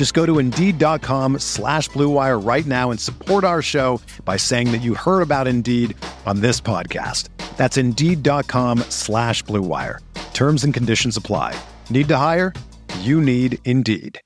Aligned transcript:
Just 0.00 0.14
go 0.14 0.24
to 0.24 0.38
Indeed.com 0.38 1.40
slash 1.40 1.90
BlueWire 1.90 2.42
right 2.42 2.64
now 2.64 2.90
and 2.90 2.98
support 2.98 3.44
our 3.44 3.60
show 3.60 4.00
by 4.24 4.38
saying 4.38 4.72
that 4.72 4.78
you 4.78 4.94
heard 4.94 5.20
about 5.20 5.46
Indeed 5.46 5.94
on 6.24 6.40
this 6.40 6.58
podcast. 6.58 7.28
That's 7.58 7.76
Indeed.com 7.76 8.78
slash 8.88 9.44
BlueWire. 9.44 9.98
Terms 10.32 10.64
and 10.64 10.72
conditions 10.72 11.18
apply. 11.18 11.54
Need 11.90 12.08
to 12.08 12.16
hire? 12.16 12.54
You 13.00 13.20
need 13.20 13.58
Indeed. 13.66 14.18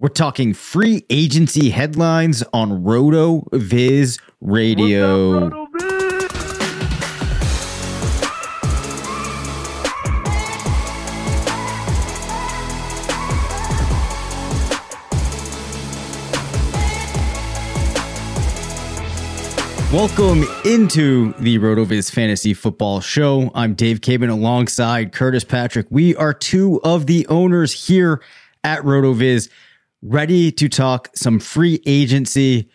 We're 0.00 0.08
talking 0.08 0.52
free 0.52 1.06
agency 1.08 1.70
headlines 1.70 2.42
on 2.52 2.82
RotoViz 2.82 4.18
Radio. 4.40 5.67
Welcome 19.92 20.44
into 20.66 21.32
the 21.38 21.58
RotoViz 21.58 22.12
Fantasy 22.12 22.52
Football 22.52 23.00
Show. 23.00 23.50
I'm 23.54 23.72
Dave 23.72 24.02
Caban 24.02 24.28
alongside 24.28 25.12
Curtis 25.12 25.44
Patrick. 25.44 25.86
We 25.88 26.14
are 26.14 26.34
two 26.34 26.78
of 26.82 27.06
the 27.06 27.26
owners 27.28 27.86
here 27.86 28.20
at 28.62 28.82
RotoViz, 28.82 29.48
ready 30.02 30.52
to 30.52 30.68
talk 30.68 31.08
some 31.16 31.40
free 31.40 31.80
agency, 31.86 32.68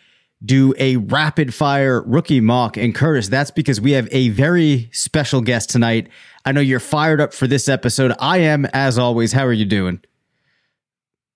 do 0.44 0.74
a 0.76 0.96
rapid 0.96 1.54
fire 1.54 2.02
rookie 2.02 2.40
mock. 2.40 2.76
And 2.76 2.92
Curtis, 2.92 3.28
that's 3.28 3.52
because 3.52 3.80
we 3.80 3.92
have 3.92 4.08
a 4.10 4.30
very 4.30 4.90
special 4.92 5.40
guest 5.40 5.70
tonight. 5.70 6.08
I 6.44 6.50
know 6.50 6.60
you're 6.60 6.80
fired 6.80 7.20
up 7.20 7.32
for 7.32 7.46
this 7.46 7.68
episode. 7.68 8.12
I 8.18 8.38
am, 8.38 8.66
as 8.72 8.98
always. 8.98 9.32
How 9.32 9.46
are 9.46 9.52
you 9.52 9.66
doing? 9.66 10.00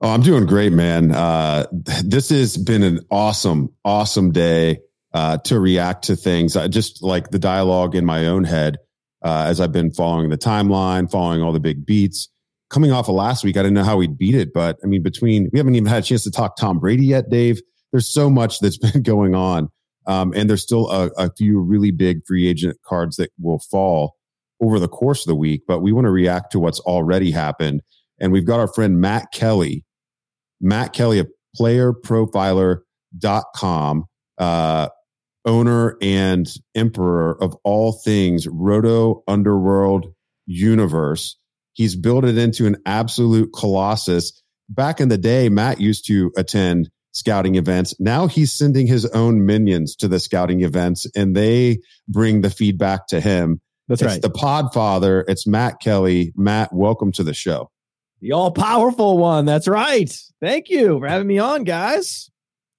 Oh, 0.00 0.10
I'm 0.10 0.22
doing 0.22 0.44
great, 0.44 0.72
man. 0.72 1.12
Uh, 1.12 1.66
this 1.70 2.30
has 2.30 2.56
been 2.56 2.82
an 2.82 3.06
awesome, 3.12 3.72
awesome 3.84 4.32
day 4.32 4.80
uh, 5.18 5.36
to 5.36 5.58
react 5.58 6.04
to 6.04 6.14
things. 6.14 6.54
I 6.54 6.68
just 6.68 7.02
like 7.02 7.32
the 7.32 7.40
dialogue 7.40 7.96
in 7.96 8.04
my 8.04 8.28
own 8.28 8.44
head 8.44 8.76
uh, 9.24 9.46
as 9.48 9.60
I've 9.60 9.72
been 9.72 9.92
following 9.92 10.30
the 10.30 10.38
timeline, 10.38 11.10
following 11.10 11.42
all 11.42 11.52
the 11.52 11.58
big 11.58 11.84
beats. 11.84 12.28
Coming 12.70 12.92
off 12.92 13.08
of 13.08 13.16
last 13.16 13.42
week, 13.42 13.56
I 13.56 13.62
didn't 13.62 13.74
know 13.74 13.82
how 13.82 13.96
we'd 13.96 14.16
beat 14.16 14.36
it, 14.36 14.52
but 14.54 14.76
I 14.84 14.86
mean, 14.86 15.02
between 15.02 15.50
we 15.52 15.58
haven't 15.58 15.74
even 15.74 15.88
had 15.88 16.04
a 16.04 16.06
chance 16.06 16.22
to 16.22 16.30
talk 16.30 16.56
Tom 16.56 16.78
Brady 16.78 17.06
yet, 17.06 17.30
Dave. 17.30 17.60
There's 17.90 18.06
so 18.06 18.30
much 18.30 18.60
that's 18.60 18.78
been 18.92 19.02
going 19.02 19.34
on, 19.34 19.70
um, 20.06 20.32
and 20.36 20.48
there's 20.48 20.62
still 20.62 20.88
a, 20.88 21.10
a 21.18 21.32
few 21.36 21.60
really 21.60 21.90
big 21.90 22.20
free 22.24 22.46
agent 22.46 22.76
cards 22.86 23.16
that 23.16 23.32
will 23.40 23.58
fall 23.58 24.14
over 24.60 24.78
the 24.78 24.86
course 24.86 25.26
of 25.26 25.30
the 25.30 25.34
week. 25.34 25.62
But 25.66 25.80
we 25.80 25.90
want 25.90 26.04
to 26.04 26.12
react 26.12 26.52
to 26.52 26.60
what's 26.60 26.78
already 26.78 27.32
happened, 27.32 27.82
and 28.20 28.30
we've 28.30 28.46
got 28.46 28.60
our 28.60 28.72
friend 28.72 29.00
Matt 29.00 29.32
Kelley, 29.32 29.84
Matt 30.60 30.92
Kelley 30.92 31.18
of 31.18 31.26
PlayerProfiler.com. 31.58 34.04
Uh, 34.36 34.88
owner 35.48 35.96
and 36.02 36.46
emperor 36.74 37.42
of 37.42 37.56
all 37.64 37.92
things 37.92 38.46
Roto 38.46 39.24
Underworld 39.26 40.12
universe. 40.46 41.36
He's 41.72 41.96
built 41.96 42.24
it 42.24 42.36
into 42.36 42.66
an 42.66 42.76
absolute 42.84 43.50
colossus. 43.56 44.42
Back 44.68 45.00
in 45.00 45.08
the 45.08 45.18
day, 45.18 45.48
Matt 45.48 45.80
used 45.80 46.06
to 46.08 46.30
attend 46.36 46.90
scouting 47.12 47.54
events. 47.54 47.94
Now 47.98 48.26
he's 48.26 48.52
sending 48.52 48.86
his 48.86 49.06
own 49.06 49.46
minions 49.46 49.96
to 49.96 50.08
the 50.08 50.20
scouting 50.20 50.62
events 50.62 51.06
and 51.16 51.34
they 51.34 51.78
bring 52.06 52.42
the 52.42 52.50
feedback 52.50 53.06
to 53.08 53.20
him. 53.20 53.60
That's 53.88 54.02
it's 54.02 54.12
right. 54.12 54.22
the 54.22 54.30
podfather. 54.30 55.24
It's 55.28 55.46
Matt 55.46 55.80
Kelley. 55.80 56.32
Matt, 56.36 56.74
welcome 56.74 57.10
to 57.12 57.24
the 57.24 57.32
show. 57.32 57.70
The 58.20 58.32
all 58.32 58.50
powerful 58.50 59.16
one. 59.16 59.46
That's 59.46 59.66
right. 59.66 60.12
Thank 60.40 60.68
you 60.68 60.98
for 61.00 61.08
having 61.08 61.26
me 61.26 61.38
on, 61.38 61.64
guys. 61.64 62.30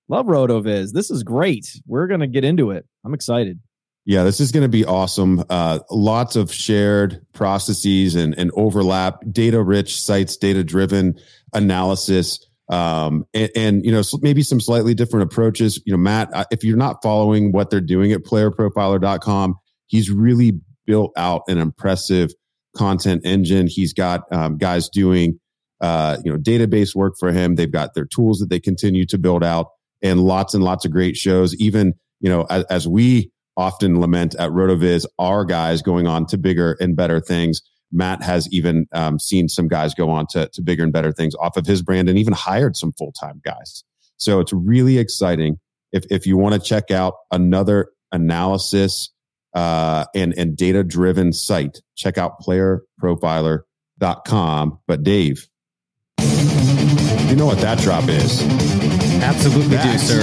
Love 0.10 0.26
RotoViz. 0.26 0.92
This 0.92 1.12
is 1.12 1.24
great. 1.24 1.80
We're 1.86 2.08
going 2.08 2.22
to 2.22 2.28
get 2.28 2.44
into 2.44 2.72
it. 2.72 2.86
I'm 3.06 3.14
excited. 3.14 3.60
Yeah, 4.06 4.24
this 4.24 4.40
is 4.40 4.52
going 4.52 4.64
to 4.64 4.70
be 4.70 4.84
awesome. 4.84 5.44
Uh, 5.52 5.80
lots 5.92 6.36
of 6.36 6.52
shared 6.52 7.24
processes 7.32 8.16
and, 8.16 8.36
and 8.40 8.50
overlap, 8.56 9.22
data 9.32 9.62
rich 9.62 10.02
sites, 10.02 10.36
data 10.36 10.64
driven 10.64 11.20
analysis. 11.54 12.44
Um, 12.70 13.26
and, 13.36 13.52
and, 13.56 13.86
you 13.86 13.92
know, 13.92 14.02
maybe 14.22 14.42
some 14.42 14.60
slightly 14.60 14.96
different 14.96 15.32
approaches. 15.32 15.80
You 15.86 15.94
know, 15.94 16.00
Matt, 16.00 16.34
uh, 16.34 16.46
if 16.50 16.64
you're 16.64 16.78
not 16.78 17.04
following 17.04 17.52
what 17.52 17.70
they're 17.70 17.82
doing 17.82 18.12
at 18.12 18.24
playerprofiler.com, 18.24 19.56
he's 19.86 20.10
really 20.10 20.54
built 20.88 21.12
out 21.18 21.44
an 21.48 21.60
impressive 21.60 22.32
content 22.76 23.22
engine. 23.26 23.68
He's 23.68 23.94
got 23.94 24.24
um, 24.32 24.58
guys 24.58 24.90
doing, 24.90 25.40
uh, 25.82 26.18
you 26.24 26.32
know, 26.32 26.38
database 26.40 26.96
work 26.96 27.14
for 27.20 27.32
him. 27.32 27.56
They've 27.56 27.72
got 27.72 27.94
their 27.94 28.06
tools 28.06 28.40
that 28.40 28.50
they 28.50 28.60
continue 28.60 29.06
to 29.06 29.20
build 29.20 29.44
out 29.44 29.68
and 30.02 30.22
lots 30.22 30.54
and 30.54 30.64
lots 30.64 30.86
of 30.86 30.92
great 30.92 31.18
shows. 31.18 31.56
Even, 31.56 31.94
you 32.20 32.30
know, 32.30 32.46
as, 32.50 32.64
as 32.66 32.88
we 32.88 33.32
often 33.58 34.00
lament 34.00 34.36
at 34.36 34.52
RotoViz, 34.52 35.06
our 35.20 35.44
guys 35.44 35.82
going 35.82 36.08
on 36.08 36.26
to 36.28 36.38
bigger 36.38 36.78
and 36.80 36.96
better 36.96 37.20
things. 37.20 37.62
Matt 37.92 38.24
has 38.24 38.48
even 38.52 38.88
um, 38.94 39.20
seen 39.20 39.50
some 39.50 39.68
guys 39.68 39.94
go 39.94 40.10
on 40.10 40.28
to, 40.28 40.48
to 40.54 40.62
bigger 40.62 40.84
and 40.84 40.94
better 40.94 41.12
things 41.12 41.36
off 41.36 41.58
of 41.58 41.66
his 41.66 41.82
brand 41.82 42.08
and 42.08 42.18
even 42.20 42.34
hired 42.34 42.78
some 42.78 42.94
full 42.94 43.12
time 43.12 43.42
guys. 43.44 43.84
So 44.18 44.40
it's 44.40 44.54
really 44.54 44.98
exciting. 44.98 45.60
If, 45.92 46.06
if 46.10 46.26
you 46.28 46.38
want 46.38 46.54
to 46.54 46.62
check 46.62 46.92
out 46.92 47.16
another 47.32 47.90
analysis 48.12 49.10
uh, 49.54 50.06
and, 50.14 50.34
and 50.38 50.56
data 50.56 50.84
driven 50.84 51.34
site, 51.34 51.82
check 51.96 52.18
out 52.18 52.40
playerprofiler.com. 52.42 54.80
But 54.88 55.04
Dave, 55.04 55.48
you 56.20 57.36
know 57.36 57.46
what 57.46 57.60
that 57.60 57.80
drop 57.80 58.08
is. 58.08 58.89
Absolutely 59.22 59.76
That 59.76 59.92
do, 59.92 59.98
sir. 59.98 60.22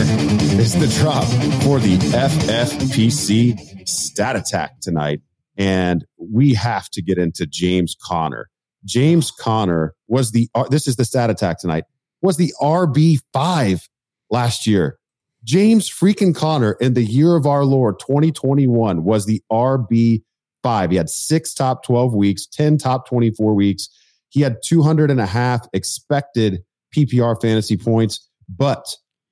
It's 0.58 0.74
the 0.74 0.88
drop 1.00 1.24
for 1.62 1.78
the 1.78 1.96
FFPC 1.98 3.86
stat 3.88 4.36
attack 4.36 4.80
tonight. 4.80 5.20
And 5.56 6.04
we 6.18 6.54
have 6.54 6.88
to 6.90 7.02
get 7.02 7.18
into 7.18 7.46
James 7.46 7.96
Conner. 8.02 8.48
James 8.84 9.30
Conner 9.30 9.94
was 10.08 10.32
the, 10.32 10.48
uh, 10.54 10.64
this 10.68 10.86
is 10.86 10.96
the 10.96 11.04
stat 11.04 11.30
attack 11.30 11.58
tonight, 11.58 11.84
was 12.22 12.36
the 12.36 12.52
RB5 12.60 13.82
last 14.30 14.66
year. 14.66 14.98
James 15.44 15.88
freaking 15.88 16.34
Conner 16.34 16.72
in 16.80 16.94
the 16.94 17.04
year 17.04 17.36
of 17.36 17.46
our 17.46 17.64
Lord 17.64 17.98
2021 18.00 19.04
was 19.04 19.26
the 19.26 19.42
RB5. 19.50 20.90
He 20.90 20.96
had 20.96 21.08
six 21.08 21.54
top 21.54 21.84
12 21.84 22.14
weeks, 22.14 22.46
10 22.46 22.78
top 22.78 23.08
24 23.08 23.54
weeks. 23.54 23.88
He 24.30 24.40
had 24.40 24.56
200 24.64 25.10
and 25.10 25.20
a 25.20 25.26
half 25.26 25.66
expected 25.72 26.64
PPR 26.94 27.40
fantasy 27.40 27.76
points, 27.76 28.28
but 28.48 28.84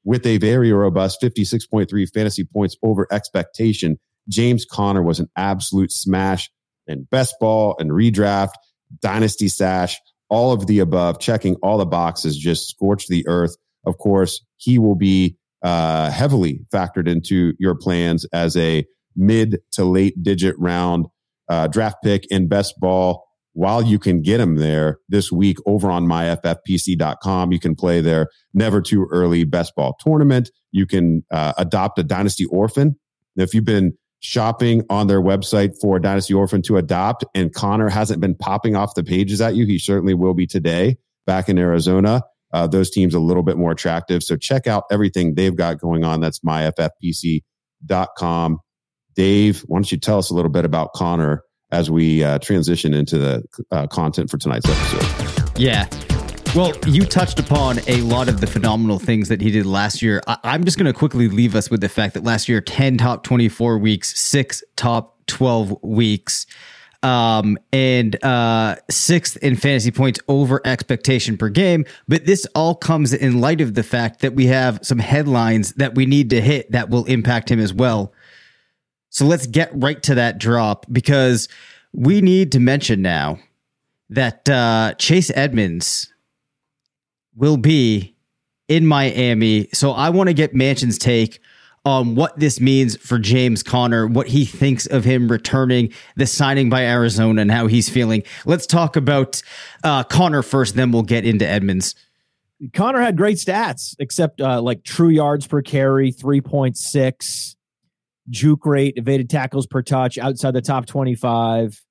with 0.05 0.27
a 0.27 0.39
very 0.39 0.73
robust 0.73 1.21
56.3 1.23 2.09
fantasy 2.13 2.45
points 2.45 2.77
over 2.83 3.07
expectation, 3.11 3.99
James 4.29 4.65
Conner 4.65 5.03
was 5.03 5.21
an 5.21 5.29
absolute 5.37 5.93
smash 5.93 6.51
in 6.87 7.05
best 7.11 7.37
ball 7.41 7.77
and 7.79 7.91
redraft, 7.91 8.53
dynasty 9.01 9.49
sash, 9.49 9.99
all 10.29 10.53
of 10.53 10.67
the 10.67 10.79
above, 10.79 11.21
checking 11.21 11.55
all 11.57 11.79
the 11.79 11.87
boxes, 11.87 12.37
just 12.37 12.69
scorched 12.69 13.09
the 13.09 13.27
earth. 13.27 13.57
Of 13.87 13.99
course, 13.99 14.45
he 14.57 14.79
will 14.79 14.95
be 14.95 15.37
uh, 15.63 16.11
heavily 16.11 16.61
factored 16.73 17.09
into 17.09 17.55
your 17.59 17.75
plans 17.75 18.27
as 18.33 18.57
a 18.57 18.85
mid 19.17 19.61
to 19.73 19.85
late 19.85 20.23
digit 20.23 20.55
round 20.59 21.07
uh, 21.49 21.69
draft 21.69 21.97
pick 22.03 22.27
in 22.31 22.49
best 22.49 22.79
ball. 22.79 23.24
While 23.55 23.83
you 23.83 23.99
can 23.99 24.21
get 24.21 24.39
them 24.39 24.57
there 24.57 24.99
this 25.09 25.33
week 25.33 25.59
over 25.65 25.91
on 25.91 26.07
myffpc.com, 26.07 27.53
you 27.53 27.61
can 27.61 27.75
play 27.75 28.01
their 28.01 28.29
never 28.53 28.83
too 28.83 29.07
early 29.11 29.45
best 29.45 29.75
ball 29.77 29.97
tournament. 30.01 30.51
You 30.73 30.87
can 30.87 31.25
uh, 31.31 31.55
adopt 31.57 31.99
a 31.99 32.03
dynasty 32.03 32.45
orphan. 32.47 32.97
Now, 33.37 33.45
If 33.45 33.55
you've 33.55 33.65
been 33.65 33.97
shopping 34.25 34.83
on 34.91 35.07
their 35.07 35.21
website 35.21 35.79
for 35.81 35.99
a 35.99 36.03
Dynasty 36.03 36.35
Orphan 36.35 36.63
to 36.63 36.79
adopt, 36.79 37.25
and 37.35 37.53
Conner 37.53 37.89
hasn't 37.91 38.21
been 38.21 38.35
popping 38.35 38.75
off 38.75 38.95
the 38.95 39.05
pages 39.05 39.41
at 39.41 39.55
you, 39.55 39.67
he 39.67 39.79
certainly 39.79 40.15
will 40.15 40.35
be 40.35 40.47
today 40.47 40.97
back 41.27 41.49
in 41.49 41.59
Arizona. 41.59 42.23
Uh, 42.53 42.67
those 42.67 42.91
teams 42.91 43.15
a 43.15 43.21
little 43.21 43.43
bit 43.43 43.57
more 43.57 43.73
attractive. 43.73 44.23
So 44.23 44.37
check 44.37 44.67
out 44.67 44.85
everything 44.91 45.35
they've 45.35 45.55
got 45.55 45.79
going 45.79 46.05
on. 46.05 46.21
That's 46.21 46.41
myffpc.com. 46.41 47.41
Dave, 49.15 49.61
why 49.67 49.77
don't 49.77 49.93
you 49.93 49.99
tell 49.99 50.19
us 50.19 50.31
a 50.31 50.35
little 50.35 50.51
bit 50.51 50.65
about 50.65 50.93
Conner 50.95 51.44
as 51.75 51.91
we 51.91 52.23
uh, 52.23 52.39
transition 52.39 52.95
into 52.95 53.19
the 53.19 53.45
uh, 53.71 53.87
content 53.89 54.31
for 54.31 54.39
tonight's 54.39 54.67
episode? 54.69 55.59
Yeah. 55.59 55.89
Well, 56.55 56.73
you 56.87 57.05
touched 57.05 57.41
upon 57.41 57.81
a 57.89 58.01
lot 58.03 58.29
of 58.29 58.41
the 58.41 58.47
phenomenal 58.47 59.01
things 59.01 59.29
that 59.29 59.41
he 59.41 59.51
did 59.51 59.67
last 59.67 60.03
year. 60.03 60.23
I- 60.29 60.55
am 60.55 60.65
just 60.65 60.79
going 60.79 60.87
to 60.87 60.97
quickly 60.97 61.29
leave 61.29 61.57
us 61.57 61.69
with 61.69 61.81
the 61.81 61.89
fact 61.89 62.15
that 62.15 62.23
last 62.23 62.49
year, 62.49 62.61
10 62.61 62.99
top 62.99 63.25
24 63.25 63.79
weeks, 63.79 64.19
six 64.19 64.63
top 64.77 65.19
12 65.27 65.83
weeks, 65.83 66.47
um, 67.03 67.59
and 67.73 68.23
uh, 68.25 68.77
sixth 68.89 69.37
in 69.39 69.57
fantasy 69.57 69.91
points 69.91 70.21
over 70.29 70.61
expectation 70.65 71.37
per 71.37 71.49
game. 71.49 71.85
But 72.07 72.25
this 72.25 72.47
all 72.55 72.77
comes 72.77 73.13
in 73.13 73.41
light 73.41 73.61
of 73.61 73.75
the 73.75 73.83
fact 73.83 74.21
that 74.21 74.35
we 74.35 74.47
have 74.47 74.79
some 74.83 74.99
headlines 74.99 75.73
that 75.73 75.97
we 75.97 76.07
need 76.07 76.31
to 76.31 76.41
hit 76.41 76.71
that 76.71 76.89
will 76.89 77.05
impact 77.07 77.51
him 77.51 77.59
as 77.59 77.75
well. 77.75 78.13
So 79.15 79.27
let's 79.27 79.47
get 79.47 79.71
right 79.73 80.03
to 80.03 80.17
that 80.17 80.39
drop 80.39 80.87
because 80.91 81.49
we 81.93 82.21
need 82.21 82.51
to 82.51 82.59
mention 82.59 83.01
now 83.01 83.39
that 84.11 84.49
uh, 84.49 84.95
Chase 84.99 85.31
Edmonds 85.37 86.13
will 87.37 87.57
be 87.57 88.17
in 88.67 88.89
Miami. 88.89 89.69
So 89.73 89.93
I 89.93 90.11
want 90.11 90.31
to 90.31 90.35
get 90.35 90.53
Mansion's 90.53 90.99
take 90.99 91.39
on 91.85 92.17
what 92.17 92.41
this 92.41 92.61
means 92.61 92.97
for 92.97 93.21
James 93.21 93.63
Conner, 93.63 94.09
what 94.09 94.27
he 94.27 94.45
thinks 94.45 94.85
of 94.87 95.05
him 95.05 95.31
returning, 95.31 95.93
the 96.17 96.27
signing 96.27 96.69
by 96.69 96.83
Arizona, 96.83 97.41
and 97.41 97.53
how 97.53 97.69
he's 97.69 97.89
feeling. 97.89 98.25
Let's 98.47 98.67
talk 98.67 98.97
about 98.97 99.41
uh, 99.85 100.03
Conner 100.03 100.43
first, 100.43 100.75
then 100.75 100.91
we'll 100.91 101.03
get 101.03 101.25
into 101.25 101.47
Edmonds. 101.47 101.95
Conner 102.73 103.01
had 103.01 103.17
great 103.17 103.37
stats, 103.37 103.95
except 104.01 104.41
uh, 104.41 104.61
like 104.61 104.83
true 104.83 105.09
yards 105.09 105.47
per 105.47 105.63
carry, 105.63 106.11
3.6, 106.11 107.55
juke 108.29 108.67
rate, 108.67 108.95
evaded 108.97 109.31
tackles 109.31 109.67
per 109.67 109.83
touch 109.83 110.19
outside 110.19 110.55
the 110.55 110.63
top 110.63 110.87
25, 110.87 111.83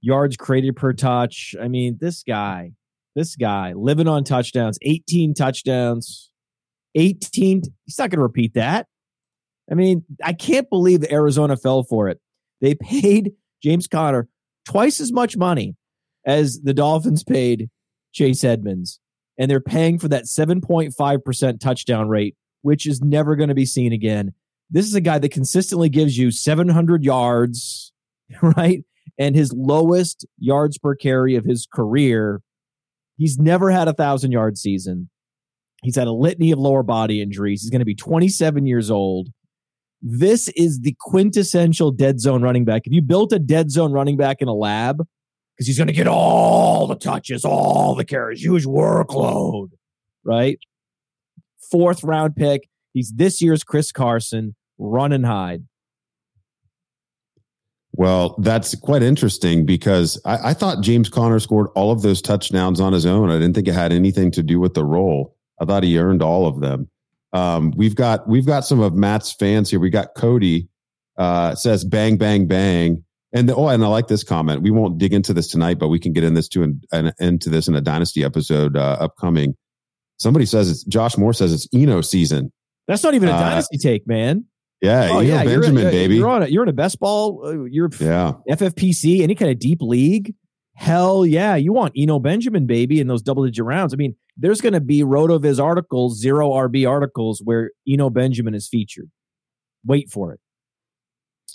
yards 0.00 0.36
created 0.36 0.76
per 0.76 0.92
touch. 0.92 1.54
I 1.60 1.68
mean, 1.68 1.98
this 2.00 2.22
guy, 2.22 2.72
this 3.14 3.36
guy 3.36 3.72
living 3.74 4.08
on 4.08 4.24
touchdowns, 4.24 4.78
18 4.82 5.34
touchdowns, 5.34 6.30
18. 6.94 7.62
He's 7.84 7.98
not 7.98 8.10
going 8.10 8.18
to 8.18 8.22
repeat 8.22 8.54
that. 8.54 8.86
I 9.70 9.74
mean, 9.74 10.04
I 10.22 10.32
can't 10.32 10.68
believe 10.70 11.04
Arizona 11.10 11.56
fell 11.56 11.82
for 11.82 12.08
it. 12.08 12.20
They 12.60 12.74
paid 12.80 13.32
James 13.62 13.86
Conner 13.86 14.28
twice 14.66 15.00
as 15.00 15.12
much 15.12 15.36
money 15.36 15.76
as 16.26 16.60
the 16.62 16.74
Dolphins 16.74 17.22
paid 17.24 17.70
Chase 18.12 18.44
Edmonds. 18.44 19.00
And 19.38 19.50
they're 19.50 19.60
paying 19.60 19.98
for 19.98 20.08
that 20.08 20.24
7.5% 20.24 21.60
touchdown 21.60 22.08
rate, 22.08 22.36
which 22.62 22.86
is 22.86 23.02
never 23.02 23.36
going 23.36 23.50
to 23.50 23.54
be 23.54 23.66
seen 23.66 23.92
again. 23.92 24.32
This 24.70 24.86
is 24.86 24.94
a 24.94 25.00
guy 25.00 25.18
that 25.18 25.30
consistently 25.30 25.88
gives 25.88 26.18
you 26.18 26.30
700 26.30 27.04
yards, 27.04 27.92
right? 28.42 28.84
And 29.18 29.34
his 29.34 29.52
lowest 29.52 30.26
yards 30.38 30.78
per 30.78 30.94
carry 30.94 31.36
of 31.36 31.44
his 31.44 31.66
career 31.72 32.42
He's 33.16 33.38
never 33.38 33.70
had 33.70 33.88
a 33.88 33.92
thousand 33.92 34.32
yard 34.32 34.58
season. 34.58 35.08
He's 35.82 35.96
had 35.96 36.06
a 36.06 36.12
litany 36.12 36.52
of 36.52 36.58
lower 36.58 36.82
body 36.82 37.22
injuries. 37.22 37.62
He's 37.62 37.70
going 37.70 37.80
to 37.80 37.86
be 37.86 37.94
27 37.94 38.66
years 38.66 38.90
old. 38.90 39.28
This 40.02 40.48
is 40.50 40.80
the 40.80 40.94
quintessential 41.00 41.90
dead 41.90 42.20
zone 42.20 42.42
running 42.42 42.64
back. 42.64 42.82
If 42.84 42.92
you 42.92 43.02
built 43.02 43.32
a 43.32 43.38
dead 43.38 43.70
zone 43.70 43.92
running 43.92 44.16
back 44.16 44.42
in 44.42 44.48
a 44.48 44.54
lab, 44.54 44.98
because 44.98 45.66
he's 45.66 45.78
going 45.78 45.86
to 45.86 45.94
get 45.94 46.06
all 46.06 46.86
the 46.86 46.96
touches, 46.96 47.44
all 47.44 47.94
the 47.94 48.04
carries, 48.04 48.42
huge 48.42 48.66
workload, 48.66 49.70
right? 50.22 50.58
Fourth 51.70 52.04
round 52.04 52.36
pick. 52.36 52.68
He's 52.96 53.12
this 53.12 53.42
year's 53.42 53.62
Chris 53.62 53.92
Carson, 53.92 54.54
run 54.78 55.12
and 55.12 55.26
hide. 55.26 55.64
Well, 57.92 58.36
that's 58.38 58.74
quite 58.74 59.02
interesting 59.02 59.66
because 59.66 60.18
I, 60.24 60.48
I, 60.48 60.54
thought 60.54 60.80
James 60.80 61.10
Conner 61.10 61.38
scored 61.38 61.66
all 61.74 61.90
of 61.90 62.00
those 62.00 62.22
touchdowns 62.22 62.80
on 62.80 62.94
his 62.94 63.04
own. 63.04 63.28
I 63.28 63.34
didn't 63.34 63.54
think 63.54 63.68
it 63.68 63.74
had 63.74 63.92
anything 63.92 64.30
to 64.30 64.42
do 64.42 64.58
with 64.58 64.72
the 64.72 64.82
role. 64.82 65.36
I 65.60 65.66
thought 65.66 65.82
he 65.82 65.98
earned 65.98 66.22
all 66.22 66.46
of 66.46 66.62
them. 66.62 66.88
Um, 67.34 67.74
we've 67.76 67.94
got 67.94 68.26
we've 68.26 68.46
got 68.46 68.60
some 68.60 68.80
of 68.80 68.94
Matt's 68.94 69.30
fans 69.30 69.68
here. 69.68 69.78
We 69.78 69.90
got 69.90 70.14
Cody 70.16 70.66
uh, 71.18 71.54
says 71.54 71.84
bang 71.84 72.16
bang 72.16 72.46
bang, 72.46 73.04
and 73.34 73.46
the, 73.46 73.54
oh, 73.54 73.68
and 73.68 73.84
I 73.84 73.88
like 73.88 74.08
this 74.08 74.24
comment. 74.24 74.62
We 74.62 74.70
won't 74.70 74.96
dig 74.96 75.12
into 75.12 75.34
this 75.34 75.48
tonight, 75.48 75.78
but 75.78 75.88
we 75.88 75.98
can 75.98 76.14
get 76.14 76.24
in 76.24 76.32
this 76.32 76.48
to 76.48 76.62
an, 76.62 76.80
an 76.92 77.12
into 77.20 77.50
this 77.50 77.68
in 77.68 77.76
a 77.76 77.82
dynasty 77.82 78.24
episode 78.24 78.74
uh, 78.74 78.96
upcoming. 79.00 79.54
Somebody 80.16 80.46
says 80.46 80.70
it's 80.70 80.82
Josh 80.84 81.18
Moore 81.18 81.34
says 81.34 81.52
it's 81.52 81.68
Eno 81.74 82.00
season. 82.00 82.52
That's 82.86 83.02
not 83.02 83.14
even 83.14 83.28
a 83.28 83.32
uh, 83.32 83.40
dynasty 83.40 83.78
take, 83.78 84.06
man. 84.06 84.44
Yeah, 84.80 85.08
oh, 85.10 85.20
yeah, 85.20 85.42
Benjamin, 85.42 85.82
you're, 85.82 85.90
baby. 85.90 86.16
You're 86.16 86.28
on 86.28 86.42
a, 86.42 86.46
you're 86.46 86.62
in 86.62 86.68
a 86.68 86.74
best 86.74 87.00
ball. 87.00 87.44
Uh, 87.44 87.64
you're 87.64 87.90
yeah. 87.98 88.34
FFPC, 88.48 89.22
any 89.22 89.34
kind 89.34 89.50
of 89.50 89.58
deep 89.58 89.80
league. 89.80 90.34
Hell 90.74 91.24
yeah, 91.24 91.56
you 91.56 91.72
want 91.72 91.94
Eno 91.96 92.18
Benjamin, 92.18 92.66
baby, 92.66 93.00
in 93.00 93.06
those 93.06 93.22
double 93.22 93.44
digit 93.46 93.64
rounds. 93.64 93.94
I 93.94 93.96
mean, 93.96 94.14
there's 94.36 94.60
going 94.60 94.74
to 94.74 94.80
be 94.80 95.02
RotoViz 95.02 95.62
articles, 95.62 96.20
zero 96.20 96.50
RB 96.50 96.88
articles 96.88 97.40
where 97.42 97.70
Eno 97.88 98.10
Benjamin 98.10 98.54
is 98.54 98.68
featured. 98.68 99.10
Wait 99.86 100.10
for 100.10 100.32
it. 100.32 100.40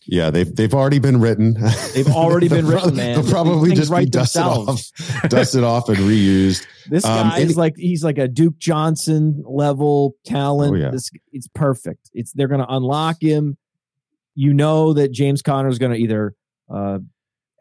Yeah, 0.08 0.32
they've 0.32 0.54
they've 0.56 0.74
already 0.74 1.00
been 1.00 1.20
written. 1.20 1.56
They've 1.94 2.08
already 2.08 2.48
been 2.50 2.66
written, 2.66 2.96
man. 2.96 3.22
They'll 3.22 3.32
probably 3.32 3.74
just 3.74 3.94
be 3.96 4.06
dusted 4.06 4.42
off, 4.42 4.82
dusted 5.30 5.64
off, 5.64 5.90
and 5.90 5.98
reused. 5.98 6.66
This 6.90 7.06
um, 7.06 7.30
guy 7.30 7.36
um, 7.38 7.42
is 7.44 7.56
like 7.56 7.76
he's 7.78 8.04
like 8.04 8.18
a 8.18 8.28
Duke 8.28 8.58
Johnson 8.58 9.44
level 9.46 10.16
talent. 10.26 10.74
Oh, 10.74 10.76
yeah. 10.76 10.90
This 10.90 11.12
it's 11.32 11.48
perfect. 11.54 12.10
It's 12.12 12.34
they're 12.34 12.48
going 12.48 12.60
to 12.60 12.74
unlock 12.74 13.18
him. 13.22 13.56
You 14.34 14.52
know 14.52 14.94
that 14.94 15.12
James 15.12 15.44
Conner 15.44 15.70
is 15.70 15.78
going 15.78 15.92
to 15.92 15.98
either 16.00 16.34
uh, 16.74 16.98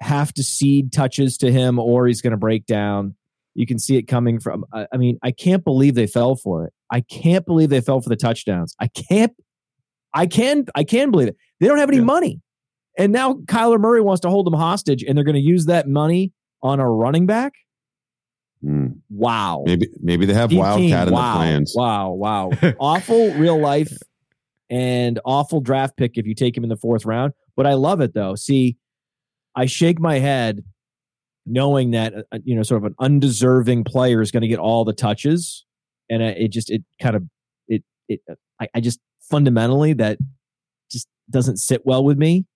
have 0.01 0.33
to 0.35 0.43
cede 0.43 0.91
touches 0.91 1.37
to 1.39 1.53
him 1.53 1.79
or 1.79 2.07
he's 2.07 2.23
going 2.23 2.31
to 2.31 2.39
break 2.39 2.65
down. 2.65 3.15
You 3.55 3.67
can 3.67 3.79
see 3.79 3.99
it 3.99 4.05
coming 4.05 4.41
from. 4.41 4.65
I 4.73 4.97
mean, 4.97 5.19
I 5.23 5.33
can't 5.33 5.63
believe 5.63 5.97
they 5.97 6.07
fell 6.07 6.35
for 6.35 6.65
it. 6.65 6.73
I 6.91 7.03
can't 7.03 7.45
believe 7.45 7.69
they 7.69 7.83
fell 7.83 8.01
for 8.01 8.09
the 8.09 8.17
touchdowns. 8.17 8.75
I 8.81 8.87
can't. 8.87 9.33
I 10.15 10.27
can. 10.27 10.65
I 10.75 10.83
can 10.83 11.11
believe 11.11 11.29
it. 11.29 11.37
They 11.61 11.69
don't 11.69 11.79
have 11.79 11.91
any 11.91 11.99
yeah. 11.99 12.05
money. 12.05 12.41
And 12.99 13.13
now 13.13 13.35
Kyler 13.35 13.79
Murray 13.79 14.01
wants 14.01 14.21
to 14.23 14.31
hold 14.31 14.47
them 14.47 14.55
hostage 14.55 15.03
and 15.03 15.17
they're 15.17 15.25
going 15.25 15.37
to 15.37 15.41
use 15.41 15.67
that 15.67 15.89
money 15.89 16.33
on 16.63 16.81
a 16.81 16.91
running 16.91 17.27
back. 17.27 17.53
Mm. 18.65 18.99
Wow. 19.09 19.65
Maybe 19.67 19.89
maybe 20.01 20.27
they 20.27 20.35
have 20.35 20.51
Deep 20.51 20.59
Wildcat 20.59 21.07
team. 21.07 21.09
in 21.09 21.15
wow. 21.15 21.33
the 21.33 21.39
plans. 21.39 21.75
Wow. 21.75 22.11
Wow. 22.11 22.51
awful 22.79 23.33
real 23.35 23.59
life 23.59 23.97
and 24.69 25.19
awful 25.25 25.61
draft 25.61 25.97
pick 25.97 26.19
if 26.19 26.27
you 26.27 26.35
take 26.35 26.57
him 26.57 26.63
in 26.63 26.69
the 26.69 26.77
fourth 26.77 27.05
round. 27.05 27.33
But 27.57 27.67
I 27.67 27.75
love 27.75 28.01
it 28.01 28.15
though. 28.15 28.35
See, 28.35 28.77
I 29.55 29.67
shake 29.67 29.99
my 29.99 30.19
head 30.19 30.65
knowing 31.47 31.91
that 31.93 32.15
uh, 32.33 32.39
you 32.45 32.55
know 32.55 32.63
sort 32.63 32.83
of 32.83 32.87
an 32.87 32.95
undeserving 33.01 33.85
player 33.85 34.21
is 34.21 34.31
going 34.31 34.43
to 34.43 34.49
get 34.49 34.59
all 34.59 34.85
the 34.85 34.93
touches, 34.93 35.65
and 36.09 36.23
it 36.23 36.49
just 36.51 36.71
it 36.71 36.83
kind 37.01 37.17
of 37.17 37.25
it 37.67 37.83
it 38.09 38.21
I, 38.61 38.69
I 38.75 38.81
just 38.81 39.01
fundamentally 39.21 39.93
that 39.95 40.19
doesn't 41.29 41.59
sit 41.59 41.83
well 41.85 42.05
with 42.05 42.19
me. 42.19 42.47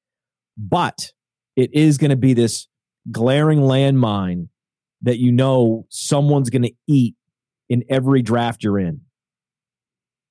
But 0.56 1.12
it 1.56 1.70
is 1.72 1.98
going 1.98 2.10
to 2.10 2.16
be 2.16 2.34
this 2.34 2.68
glaring 3.10 3.60
landmine 3.60 4.48
that 5.02 5.18
you 5.18 5.32
know 5.32 5.86
someone's 5.90 6.50
going 6.50 6.62
to 6.62 6.72
eat 6.88 7.14
in 7.68 7.84
every 7.88 8.22
draft 8.22 8.62
you're 8.62 8.78
in. 8.78 9.00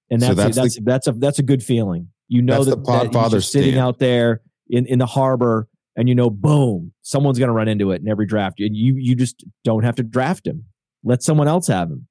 And 0.09 0.21
that's 0.21 0.31
so 0.31 0.35
that's, 0.35 0.57
a, 0.57 0.61
that's, 0.61 0.75
the, 0.75 0.81
that's 0.81 1.07
a 1.07 1.11
that's 1.13 1.39
a 1.39 1.43
good 1.43 1.63
feeling. 1.63 2.09
You 2.27 2.41
know 2.41 2.63
that, 2.63 2.83
the 2.83 3.09
that 3.11 3.31
he's 3.31 3.51
sitting 3.51 3.77
out 3.77 3.99
there 3.99 4.41
in, 4.69 4.85
in 4.85 4.99
the 4.99 5.05
harbor 5.05 5.67
and 5.95 6.09
you 6.09 6.15
know, 6.15 6.29
boom, 6.29 6.93
someone's 7.01 7.37
going 7.37 7.47
to 7.47 7.53
run 7.53 7.67
into 7.67 7.91
it 7.91 8.01
in 8.01 8.07
every 8.07 8.25
draft. 8.25 8.59
And 8.59 8.75
you 8.75 8.95
you 8.97 9.15
just 9.15 9.43
don't 9.63 9.83
have 9.83 9.95
to 9.95 10.03
draft 10.03 10.47
him. 10.47 10.65
Let 11.03 11.21
someone 11.23 11.47
else 11.47 11.67
have 11.67 11.89
him. 11.89 12.07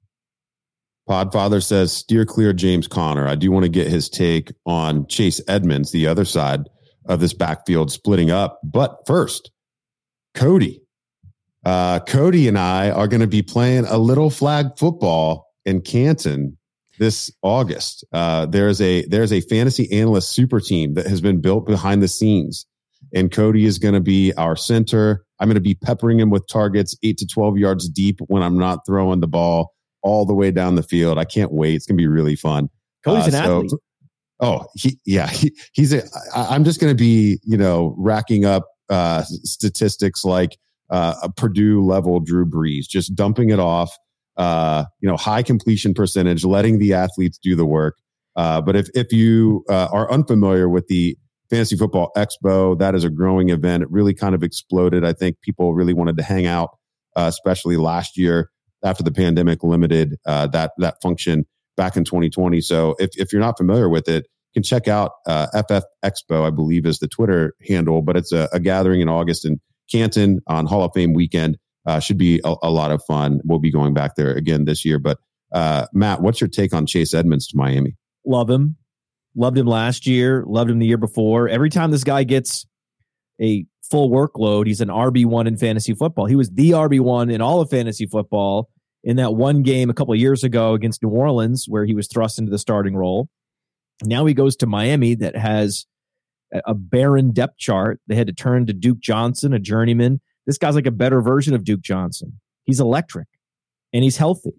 Podfather 1.09 1.61
says, 1.61 1.91
steer 1.91 2.25
clear 2.25 2.53
James 2.53 2.87
Conner. 2.87 3.27
I 3.27 3.35
do 3.35 3.51
want 3.51 3.63
to 3.63 3.69
get 3.69 3.87
his 3.87 4.09
take 4.09 4.51
on 4.65 5.05
Chase 5.07 5.41
Edmonds, 5.47 5.91
the 5.91 6.07
other 6.07 6.25
side 6.25 6.69
of 7.05 7.19
this 7.19 7.33
backfield 7.33 7.91
splitting 7.91 8.31
up. 8.31 8.59
But 8.63 8.97
first, 9.05 9.51
Cody. 10.33 10.81
Uh, 11.65 11.99
Cody 12.01 12.47
and 12.47 12.57
I 12.57 12.89
are 12.89 13.07
going 13.07 13.21
to 13.21 13.27
be 13.27 13.41
playing 13.41 13.85
a 13.85 13.97
little 13.97 14.29
flag 14.29 14.67
football 14.77 15.47
in 15.65 15.81
Canton 15.81 16.57
this 16.99 17.31
August. 17.41 18.05
Uh, 18.11 18.45
there's 18.45 18.81
a 18.81 19.05
there's 19.07 19.33
a 19.33 19.41
fantasy 19.41 19.91
analyst 19.91 20.31
super 20.31 20.59
team 20.59 20.93
that 20.93 21.07
has 21.07 21.21
been 21.21 21.41
built 21.41 21.65
behind 21.65 22.03
the 22.03 22.07
scenes, 22.07 22.65
and 23.13 23.31
Cody 23.31 23.65
is 23.65 23.79
going 23.79 23.93
to 23.93 24.01
be 24.01 24.33
our 24.33 24.55
center. 24.55 25.25
I'm 25.39 25.47
going 25.47 25.55
to 25.55 25.61
be 25.61 25.75
peppering 25.75 26.19
him 26.19 26.29
with 26.29 26.47
targets 26.47 26.97
eight 27.03 27.17
to 27.19 27.27
twelve 27.27 27.57
yards 27.57 27.89
deep 27.89 28.19
when 28.27 28.43
I'm 28.43 28.57
not 28.57 28.85
throwing 28.85 29.21
the 29.21 29.27
ball 29.27 29.73
all 30.03 30.25
the 30.25 30.33
way 30.33 30.51
down 30.51 30.75
the 30.75 30.83
field. 30.83 31.17
I 31.17 31.25
can't 31.25 31.51
wait. 31.51 31.75
It's 31.75 31.85
going 31.85 31.97
to 31.97 32.01
be 32.01 32.07
really 32.07 32.35
fun. 32.35 32.69
Cody's 33.03 33.33
uh, 33.33 33.37
an 33.37 33.43
so, 33.43 33.57
athlete. 33.57 33.71
Oh, 34.39 34.65
he, 34.75 34.99
yeah, 35.05 35.27
he, 35.27 35.55
he's 35.73 35.93
a. 35.93 36.03
I, 36.35 36.55
I'm 36.55 36.63
just 36.63 36.79
going 36.79 36.95
to 36.95 37.01
be, 37.01 37.39
you 37.43 37.57
know, 37.57 37.95
racking 37.97 38.45
up 38.45 38.65
uh, 38.89 39.23
statistics 39.23 40.23
like 40.25 40.57
uh, 40.89 41.15
a 41.23 41.31
Purdue 41.31 41.83
level 41.83 42.19
Drew 42.19 42.45
Brees, 42.45 42.87
just 42.87 43.15
dumping 43.15 43.49
it 43.49 43.59
off. 43.59 43.91
Uh, 44.35 44.85
you 44.99 45.07
know, 45.07 45.15
high 45.15 45.43
completion 45.43 45.93
percentage, 45.93 46.43
letting 46.43 46.79
the 46.79 46.93
athletes 46.93 47.37
do 47.37 47.55
the 47.55 47.65
work. 47.65 47.95
Uh, 48.35 48.61
but 48.61 48.75
if 48.75 48.89
if 48.95 49.13
you 49.13 49.63
uh, 49.69 49.87
are 49.91 50.11
unfamiliar 50.11 50.67
with 50.67 50.87
the 50.87 51.15
Fantasy 51.49 51.77
Football 51.77 52.11
Expo, 52.17 52.77
that 52.79 52.95
is 52.95 53.03
a 53.03 53.09
growing 53.09 53.49
event. 53.49 53.83
It 53.83 53.91
really 53.91 54.13
kind 54.13 54.33
of 54.33 54.43
exploded. 54.43 55.05
I 55.05 55.13
think 55.13 55.39
people 55.41 55.75
really 55.75 55.93
wanted 55.93 56.17
to 56.17 56.23
hang 56.23 56.47
out, 56.47 56.71
uh, 57.15 57.25
especially 57.27 57.77
last 57.77 58.17
year 58.17 58.49
after 58.83 59.03
the 59.03 59.11
pandemic 59.11 59.63
limited 59.63 60.17
uh, 60.25 60.47
that 60.47 60.71
that 60.77 61.01
function 61.01 61.45
back 61.75 61.95
in 61.95 62.03
2020. 62.03 62.61
So 62.61 62.95
if 62.99 63.11
if 63.15 63.31
you're 63.31 63.41
not 63.41 63.57
familiar 63.57 63.89
with 63.89 64.07
it, 64.07 64.27
you 64.53 64.61
can 64.61 64.63
check 64.63 64.87
out 64.87 65.11
uh, 65.25 65.47
FF 65.63 65.83
Expo. 66.03 66.45
I 66.45 66.49
believe 66.49 66.85
is 66.85 66.99
the 66.99 67.07
Twitter 67.07 67.55
handle, 67.67 68.01
but 68.01 68.17
it's 68.17 68.31
a, 68.31 68.49
a 68.53 68.59
gathering 68.59 69.01
in 69.01 69.09
August 69.09 69.45
in 69.45 69.59
Canton 69.91 70.41
on 70.47 70.65
Hall 70.65 70.83
of 70.83 70.91
Fame 70.93 71.13
weekend. 71.13 71.57
Uh, 71.85 71.99
should 71.99 72.17
be 72.17 72.39
a, 72.45 72.55
a, 72.63 72.71
lot 72.71 72.91
of 72.91 73.03
fun. 73.05 73.41
We'll 73.43 73.59
be 73.59 73.71
going 73.71 73.93
back 73.93 74.15
there 74.15 74.31
again 74.31 74.63
this 74.63 74.85
year. 74.85 74.99
But 74.99 75.17
uh, 75.51 75.87
Matt, 75.93 76.21
what's 76.21 76.39
your 76.39 76.47
take 76.47 76.73
on 76.73 76.85
Chase 76.85 77.13
Edmonds 77.13 77.47
to 77.47 77.57
Miami? 77.57 77.97
Love 78.25 78.49
him. 78.49 78.77
Loved 79.35 79.57
him 79.57 79.65
last 79.65 80.07
year. 80.07 80.45
Loved 80.47 80.71
him 80.71 80.79
the 80.79 80.85
year 80.85 80.97
before. 80.97 81.49
Every 81.49 81.69
time 81.69 81.91
this 81.91 82.05
guy 82.05 82.23
gets 82.23 82.65
a 83.41 83.65
full 83.91 84.09
workload, 84.09 84.67
he's 84.67 84.79
an 84.79 84.87
RB 84.87 85.25
one 85.25 85.45
in 85.45 85.57
fantasy 85.57 85.93
football. 85.93 86.25
He 86.25 86.37
was 86.37 86.51
the 86.51 86.71
RB 86.71 87.01
one 87.01 87.29
in 87.29 87.41
all 87.41 87.59
of 87.59 87.69
fantasy 87.69 88.05
football 88.05 88.69
in 89.03 89.17
that 89.17 89.35
one 89.35 89.63
game 89.63 89.89
a 89.89 89.93
couple 89.93 90.13
of 90.13 90.19
years 90.19 90.43
ago 90.43 90.73
against 90.73 91.03
New 91.03 91.09
Orleans, 91.09 91.65
where 91.67 91.85
he 91.85 91.93
was 91.93 92.07
thrust 92.07 92.39
into 92.39 92.51
the 92.51 92.57
starting 92.57 92.95
role. 92.95 93.27
Now 94.03 94.25
he 94.25 94.33
goes 94.33 94.55
to 94.57 94.67
Miami, 94.67 95.15
that 95.15 95.35
has 95.35 95.85
a 96.65 96.73
barren 96.73 97.31
depth 97.31 97.57
chart. 97.57 97.99
They 98.07 98.15
had 98.15 98.27
to 98.27 98.33
turn 98.33 98.65
to 98.67 98.73
Duke 98.73 98.99
Johnson, 98.99 99.53
a 99.53 99.59
journeyman. 99.59 100.21
This 100.45 100.57
guy's 100.57 100.75
like 100.75 100.85
a 100.85 100.91
better 100.91 101.21
version 101.21 101.53
of 101.53 101.63
Duke 101.63 101.81
Johnson. 101.81 102.39
He's 102.63 102.79
electric 102.79 103.27
and 103.91 104.03
he's 104.03 104.17
healthy. 104.17 104.53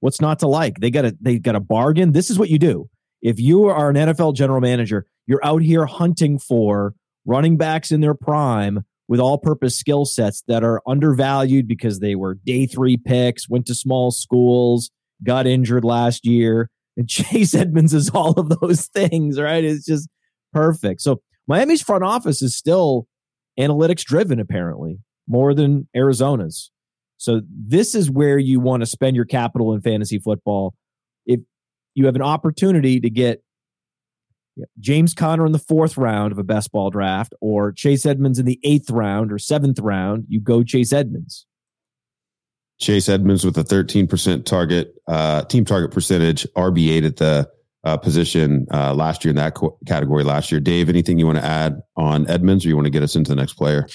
What's 0.00 0.20
not 0.20 0.38
to 0.40 0.48
like? 0.48 0.78
They 0.80 0.90
got 0.90 1.04
a 1.04 1.16
they 1.20 1.38
got 1.38 1.56
a 1.56 1.60
bargain. 1.60 2.12
This 2.12 2.30
is 2.30 2.38
what 2.38 2.50
you 2.50 2.58
do. 2.58 2.88
If 3.20 3.40
you 3.40 3.66
are 3.66 3.90
an 3.90 3.96
NFL 3.96 4.34
general 4.34 4.60
manager, 4.60 5.06
you're 5.26 5.44
out 5.44 5.62
here 5.62 5.86
hunting 5.86 6.38
for 6.38 6.94
running 7.26 7.56
backs 7.56 7.90
in 7.90 8.00
their 8.00 8.14
prime 8.14 8.84
with 9.08 9.20
all 9.20 9.38
purpose 9.38 9.74
skill 9.74 10.04
sets 10.04 10.42
that 10.48 10.62
are 10.62 10.82
undervalued 10.86 11.66
because 11.66 11.98
they 11.98 12.14
were 12.14 12.34
day 12.34 12.66
three 12.66 12.96
picks, 12.96 13.48
went 13.48 13.66
to 13.66 13.74
small 13.74 14.10
schools, 14.10 14.90
got 15.24 15.46
injured 15.46 15.84
last 15.84 16.26
year. 16.26 16.70
And 16.96 17.08
Chase 17.08 17.54
Edmonds 17.54 17.94
is 17.94 18.10
all 18.10 18.32
of 18.32 18.60
those 18.60 18.86
things, 18.86 19.40
right? 19.40 19.64
It's 19.64 19.86
just 19.86 20.08
perfect. 20.52 21.00
So 21.00 21.22
Miami's 21.46 21.82
front 21.82 22.04
office 22.04 22.42
is 22.42 22.54
still 22.54 23.06
analytics 23.58 24.04
driven, 24.04 24.38
apparently, 24.38 24.98
more 25.26 25.54
than 25.54 25.88
Arizona's. 25.96 26.70
So 27.16 27.40
this 27.50 27.94
is 27.94 28.10
where 28.10 28.38
you 28.38 28.60
want 28.60 28.82
to 28.82 28.86
spend 28.86 29.16
your 29.16 29.24
capital 29.24 29.74
in 29.74 29.80
fantasy 29.80 30.18
football. 30.18 30.74
If 31.26 31.40
you 31.94 32.06
have 32.06 32.14
an 32.14 32.22
opportunity 32.22 33.00
to 33.00 33.10
get 33.10 33.42
James 34.80 35.14
Conner 35.14 35.46
in 35.46 35.52
the 35.52 35.58
fourth 35.58 35.96
round 35.96 36.32
of 36.32 36.38
a 36.38 36.42
best 36.44 36.72
ball 36.72 36.90
draft 36.90 37.34
or 37.40 37.72
Chase 37.72 38.06
Edmonds 38.06 38.38
in 38.38 38.46
the 38.46 38.60
eighth 38.62 38.90
round 38.90 39.32
or 39.32 39.38
seventh 39.38 39.78
round, 39.78 40.24
you 40.28 40.40
go 40.40 40.62
Chase 40.62 40.92
Edmonds. 40.92 41.46
Chase 42.80 43.08
Edmonds 43.08 43.44
with 43.44 43.58
a 43.58 43.64
13% 43.64 44.44
target, 44.44 44.94
uh, 45.08 45.42
team 45.44 45.64
target 45.64 45.90
percentage, 45.90 46.46
RB8 46.56 47.04
at 47.04 47.16
the 47.16 47.50
uh, 47.84 47.96
position 47.96 48.66
uh, 48.72 48.94
last 48.94 49.24
year 49.24 49.30
in 49.30 49.36
that 49.36 49.54
co- 49.54 49.76
category 49.86 50.24
last 50.24 50.52
year. 50.52 50.60
Dave, 50.60 50.88
anything 50.88 51.18
you 51.18 51.26
want 51.26 51.38
to 51.38 51.44
add 51.44 51.80
on 51.96 52.28
Edmonds 52.28 52.64
or 52.64 52.68
you 52.68 52.76
want 52.76 52.86
to 52.86 52.90
get 52.90 53.02
us 53.02 53.16
into 53.16 53.30
the 53.30 53.36
next 53.36 53.54
player? 53.54 53.86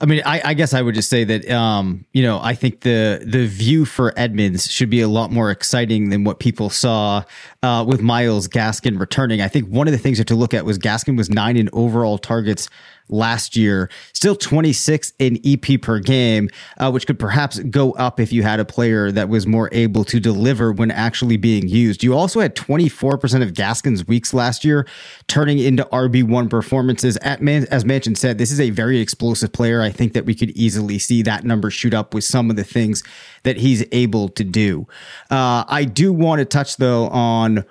I 0.00 0.06
mean, 0.06 0.22
I, 0.26 0.40
I, 0.44 0.54
guess 0.54 0.74
I 0.74 0.82
would 0.82 0.94
just 0.94 1.08
say 1.08 1.24
that, 1.24 1.48
um, 1.50 2.04
you 2.12 2.22
know, 2.22 2.40
I 2.42 2.54
think 2.54 2.80
the 2.80 3.22
the 3.24 3.46
view 3.46 3.84
for 3.84 4.12
Edmonds 4.16 4.70
should 4.70 4.90
be 4.90 5.00
a 5.00 5.08
lot 5.08 5.30
more 5.30 5.50
exciting 5.50 6.10
than 6.10 6.24
what 6.24 6.40
people 6.40 6.68
saw 6.68 7.22
uh, 7.62 7.84
with 7.86 8.00
Miles 8.00 8.48
Gaskin 8.48 8.98
returning. 8.98 9.40
I 9.40 9.48
think 9.48 9.68
one 9.68 9.86
of 9.86 9.92
the 9.92 9.98
things 9.98 10.18
you 10.18 10.22
have 10.22 10.26
to 10.26 10.34
look 10.34 10.52
at 10.52 10.64
was 10.64 10.78
Gaskin 10.78 11.16
was 11.16 11.30
nine 11.30 11.56
in 11.56 11.70
overall 11.72 12.18
targets 12.18 12.68
last 13.08 13.56
year. 13.56 13.90
Still 14.12 14.34
26 14.34 15.12
in 15.18 15.38
EP 15.44 15.80
per 15.80 15.98
game, 15.98 16.48
uh, 16.78 16.90
which 16.90 17.06
could 17.06 17.18
perhaps 17.18 17.58
go 17.58 17.92
up 17.92 18.18
if 18.18 18.32
you 18.32 18.42
had 18.42 18.60
a 18.60 18.64
player 18.64 19.12
that 19.12 19.28
was 19.28 19.46
more 19.46 19.68
able 19.72 20.04
to 20.04 20.18
deliver 20.18 20.72
when 20.72 20.90
actually 20.90 21.36
being 21.36 21.68
used. 21.68 22.02
You 22.02 22.14
also 22.14 22.40
had 22.40 22.54
24% 22.56 23.42
of 23.42 23.52
Gaskin's 23.52 24.06
weeks 24.06 24.32
last 24.32 24.64
year 24.64 24.86
turning 25.26 25.58
into 25.58 25.84
RB1 25.92 26.48
performances. 26.48 27.16
At 27.18 27.42
Man- 27.42 27.66
as 27.70 27.84
Mansion 27.84 28.14
said, 28.14 28.38
this 28.38 28.50
is 28.50 28.60
a 28.60 28.70
very 28.70 29.00
explosive 29.00 29.52
player. 29.52 29.82
I 29.82 29.90
think 29.90 30.12
that 30.14 30.24
we 30.24 30.34
could 30.34 30.50
easily 30.50 30.98
see 30.98 31.22
that 31.22 31.44
number 31.44 31.70
shoot 31.70 31.94
up 31.94 32.14
with 32.14 32.24
some 32.24 32.50
of 32.50 32.56
the 32.56 32.64
things 32.64 33.02
that 33.42 33.58
he's 33.58 33.84
able 33.92 34.28
to 34.30 34.44
do. 34.44 34.86
Uh, 35.30 35.64
I 35.68 35.84
do 35.84 36.12
want 36.12 36.38
to 36.38 36.44
touch 36.44 36.76
though 36.76 37.08
on 37.08 37.64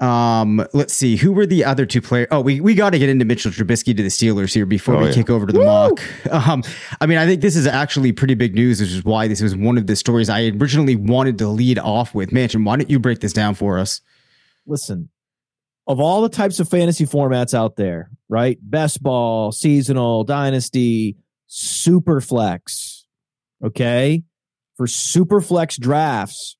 um, 0.00 0.64
let's 0.72 0.94
see, 0.94 1.16
who 1.16 1.32
were 1.32 1.46
the 1.46 1.64
other 1.64 1.84
two 1.84 2.00
players? 2.00 2.28
Oh, 2.30 2.40
we, 2.40 2.60
we 2.60 2.74
got 2.74 2.90
to 2.90 2.98
get 2.98 3.08
into 3.08 3.24
Mitchell 3.24 3.50
Trubisky 3.50 3.96
to 3.96 4.02
the 4.02 4.08
Steelers 4.08 4.54
here 4.54 4.64
before 4.64 4.94
oh, 4.94 5.00
we 5.00 5.06
yeah. 5.06 5.12
kick 5.12 5.28
over 5.28 5.46
to 5.46 5.52
the 5.52 5.58
Woo! 5.58 5.64
mock. 5.64 6.00
Um, 6.30 6.62
I 7.00 7.06
mean, 7.06 7.18
I 7.18 7.26
think 7.26 7.40
this 7.40 7.56
is 7.56 7.66
actually 7.66 8.12
pretty 8.12 8.34
big 8.34 8.54
news, 8.54 8.80
which 8.80 8.90
is 8.90 9.04
why 9.04 9.26
this 9.26 9.40
was 9.40 9.56
one 9.56 9.76
of 9.76 9.86
the 9.86 9.96
stories 9.96 10.28
I 10.28 10.48
originally 10.48 10.94
wanted 10.94 11.38
to 11.38 11.48
lead 11.48 11.78
off 11.78 12.14
with. 12.14 12.32
Mansion, 12.32 12.64
why 12.64 12.76
don't 12.76 12.88
you 12.88 13.00
break 13.00 13.20
this 13.20 13.32
down 13.32 13.54
for 13.54 13.78
us? 13.78 14.00
Listen, 14.66 15.08
of 15.88 15.98
all 15.98 16.22
the 16.22 16.28
types 16.28 16.60
of 16.60 16.68
fantasy 16.68 17.06
formats 17.06 17.54
out 17.54 17.76
there, 17.76 18.10
right? 18.28 18.58
Best 18.62 19.02
ball, 19.02 19.50
seasonal, 19.50 20.22
dynasty, 20.22 21.16
super 21.46 22.20
flex. 22.20 23.06
Okay. 23.64 24.22
For 24.76 24.86
super 24.86 25.40
flex 25.40 25.76
drafts, 25.76 26.56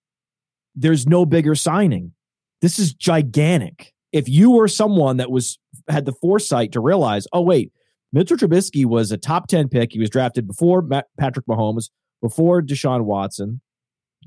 there's 0.74 1.06
no 1.06 1.24
bigger 1.24 1.54
signing 1.54 2.14
this 2.60 2.78
is 2.78 2.92
gigantic. 2.92 3.92
If 4.12 4.28
you 4.28 4.50
were 4.50 4.68
someone 4.68 5.18
that 5.18 5.30
was 5.30 5.58
had 5.88 6.06
the 6.06 6.12
foresight 6.12 6.72
to 6.72 6.80
realize, 6.80 7.26
oh 7.32 7.42
wait, 7.42 7.72
Mitchell 8.12 8.36
Trubisky 8.36 8.86
was 8.86 9.12
a 9.12 9.18
top 9.18 9.48
10 9.48 9.68
pick. 9.68 9.92
He 9.92 9.98
was 9.98 10.10
drafted 10.10 10.46
before 10.46 10.82
Matt, 10.82 11.06
Patrick 11.18 11.46
Mahomes, 11.46 11.90
before 12.22 12.62
Deshaun 12.62 13.04
Watson, 13.04 13.60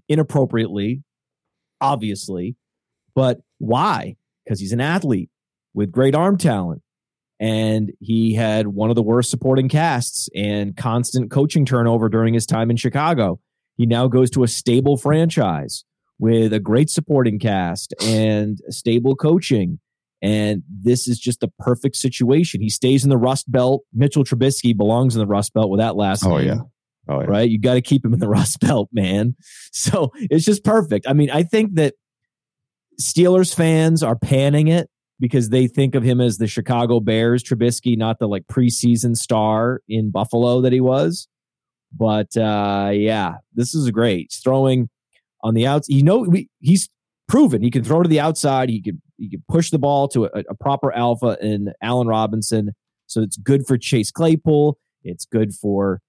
inappropriately, 0.07 1.03
obviously. 1.79 2.55
But 3.15 3.39
why? 3.57 4.15
Because 4.45 4.59
he's 4.59 4.71
an 4.71 4.81
athlete 4.81 5.29
with 5.73 5.91
great 5.91 6.15
arm 6.15 6.37
talent. 6.37 6.81
And 7.39 7.91
he 7.99 8.35
had 8.35 8.67
one 8.67 8.91
of 8.91 8.95
the 8.95 9.01
worst 9.01 9.31
supporting 9.31 9.67
casts 9.67 10.29
and 10.35 10.77
constant 10.77 11.31
coaching 11.31 11.65
turnover 11.65 12.07
during 12.07 12.35
his 12.35 12.45
time 12.45 12.69
in 12.69 12.77
Chicago. 12.77 13.39
He 13.77 13.87
now 13.87 14.07
goes 14.07 14.29
to 14.31 14.43
a 14.43 14.47
stable 14.47 14.95
franchise 14.95 15.83
with 16.21 16.53
a 16.53 16.59
great 16.59 16.87
supporting 16.87 17.39
cast 17.39 17.95
and 18.05 18.59
stable 18.69 19.15
coaching. 19.15 19.79
And 20.21 20.61
this 20.69 21.07
is 21.07 21.17
just 21.17 21.39
the 21.39 21.51
perfect 21.57 21.95
situation. 21.95 22.61
He 22.61 22.69
stays 22.69 23.03
in 23.03 23.09
the 23.09 23.17
Rust 23.17 23.51
Belt. 23.51 23.81
Mitchell 23.91 24.23
Trubisky 24.23 24.77
belongs 24.77 25.15
in 25.15 25.19
the 25.19 25.25
Rust 25.25 25.51
Belt 25.55 25.71
with 25.71 25.79
that 25.79 25.95
last 25.95 26.23
oh, 26.23 26.37
name. 26.37 26.47
Yeah. 26.47 26.59
Oh, 27.09 27.21
yeah. 27.21 27.25
Right? 27.25 27.49
You 27.49 27.59
got 27.59 27.73
to 27.73 27.81
keep 27.81 28.05
him 28.05 28.13
in 28.13 28.19
the 28.19 28.29
Rust 28.29 28.59
Belt, 28.59 28.89
man. 28.93 29.35
So 29.71 30.11
it's 30.15 30.45
just 30.45 30.63
perfect. 30.63 31.07
I 31.09 31.13
mean, 31.13 31.31
I 31.31 31.41
think 31.41 31.73
that 31.73 31.95
Steelers 33.01 33.55
fans 33.55 34.03
are 34.03 34.15
panning 34.15 34.67
it 34.67 34.91
because 35.19 35.49
they 35.49 35.65
think 35.65 35.95
of 35.95 36.03
him 36.03 36.21
as 36.21 36.37
the 36.37 36.45
Chicago 36.45 36.99
Bears 36.99 37.43
Trubisky, 37.43 37.97
not 37.97 38.19
the 38.19 38.27
like 38.27 38.45
preseason 38.45 39.17
star 39.17 39.81
in 39.89 40.11
Buffalo 40.11 40.61
that 40.61 40.71
he 40.71 40.81
was. 40.81 41.27
But 41.91 42.37
uh, 42.37 42.91
yeah, 42.93 43.37
this 43.55 43.73
is 43.73 43.89
great. 43.89 44.27
He's 44.29 44.37
throwing 44.37 44.87
on 45.43 45.53
the 45.53 45.67
outs. 45.67 45.89
You 45.89 46.03
know, 46.03 46.19
we, 46.19 46.49
he's 46.59 46.89
proven 47.27 47.61
he 47.61 47.71
can 47.71 47.83
throw 47.83 48.03
to 48.03 48.09
the 48.09 48.19
outside. 48.19 48.69
He 48.69 48.81
can 48.81 49.01
he 49.17 49.29
can 49.29 49.43
push 49.47 49.69
the 49.69 49.79
ball 49.79 50.07
to 50.09 50.25
a, 50.25 50.43
a 50.49 50.55
proper 50.55 50.91
alpha 50.93 51.37
in 51.41 51.71
Allen 51.81 52.07
Robinson. 52.07 52.71
So 53.07 53.21
it's 53.21 53.37
good 53.37 53.65
for 53.65 53.77
Chase 53.77 54.11
Claypool. 54.11 54.77
It's 55.03 55.25
good 55.25 55.53
for 55.53 56.01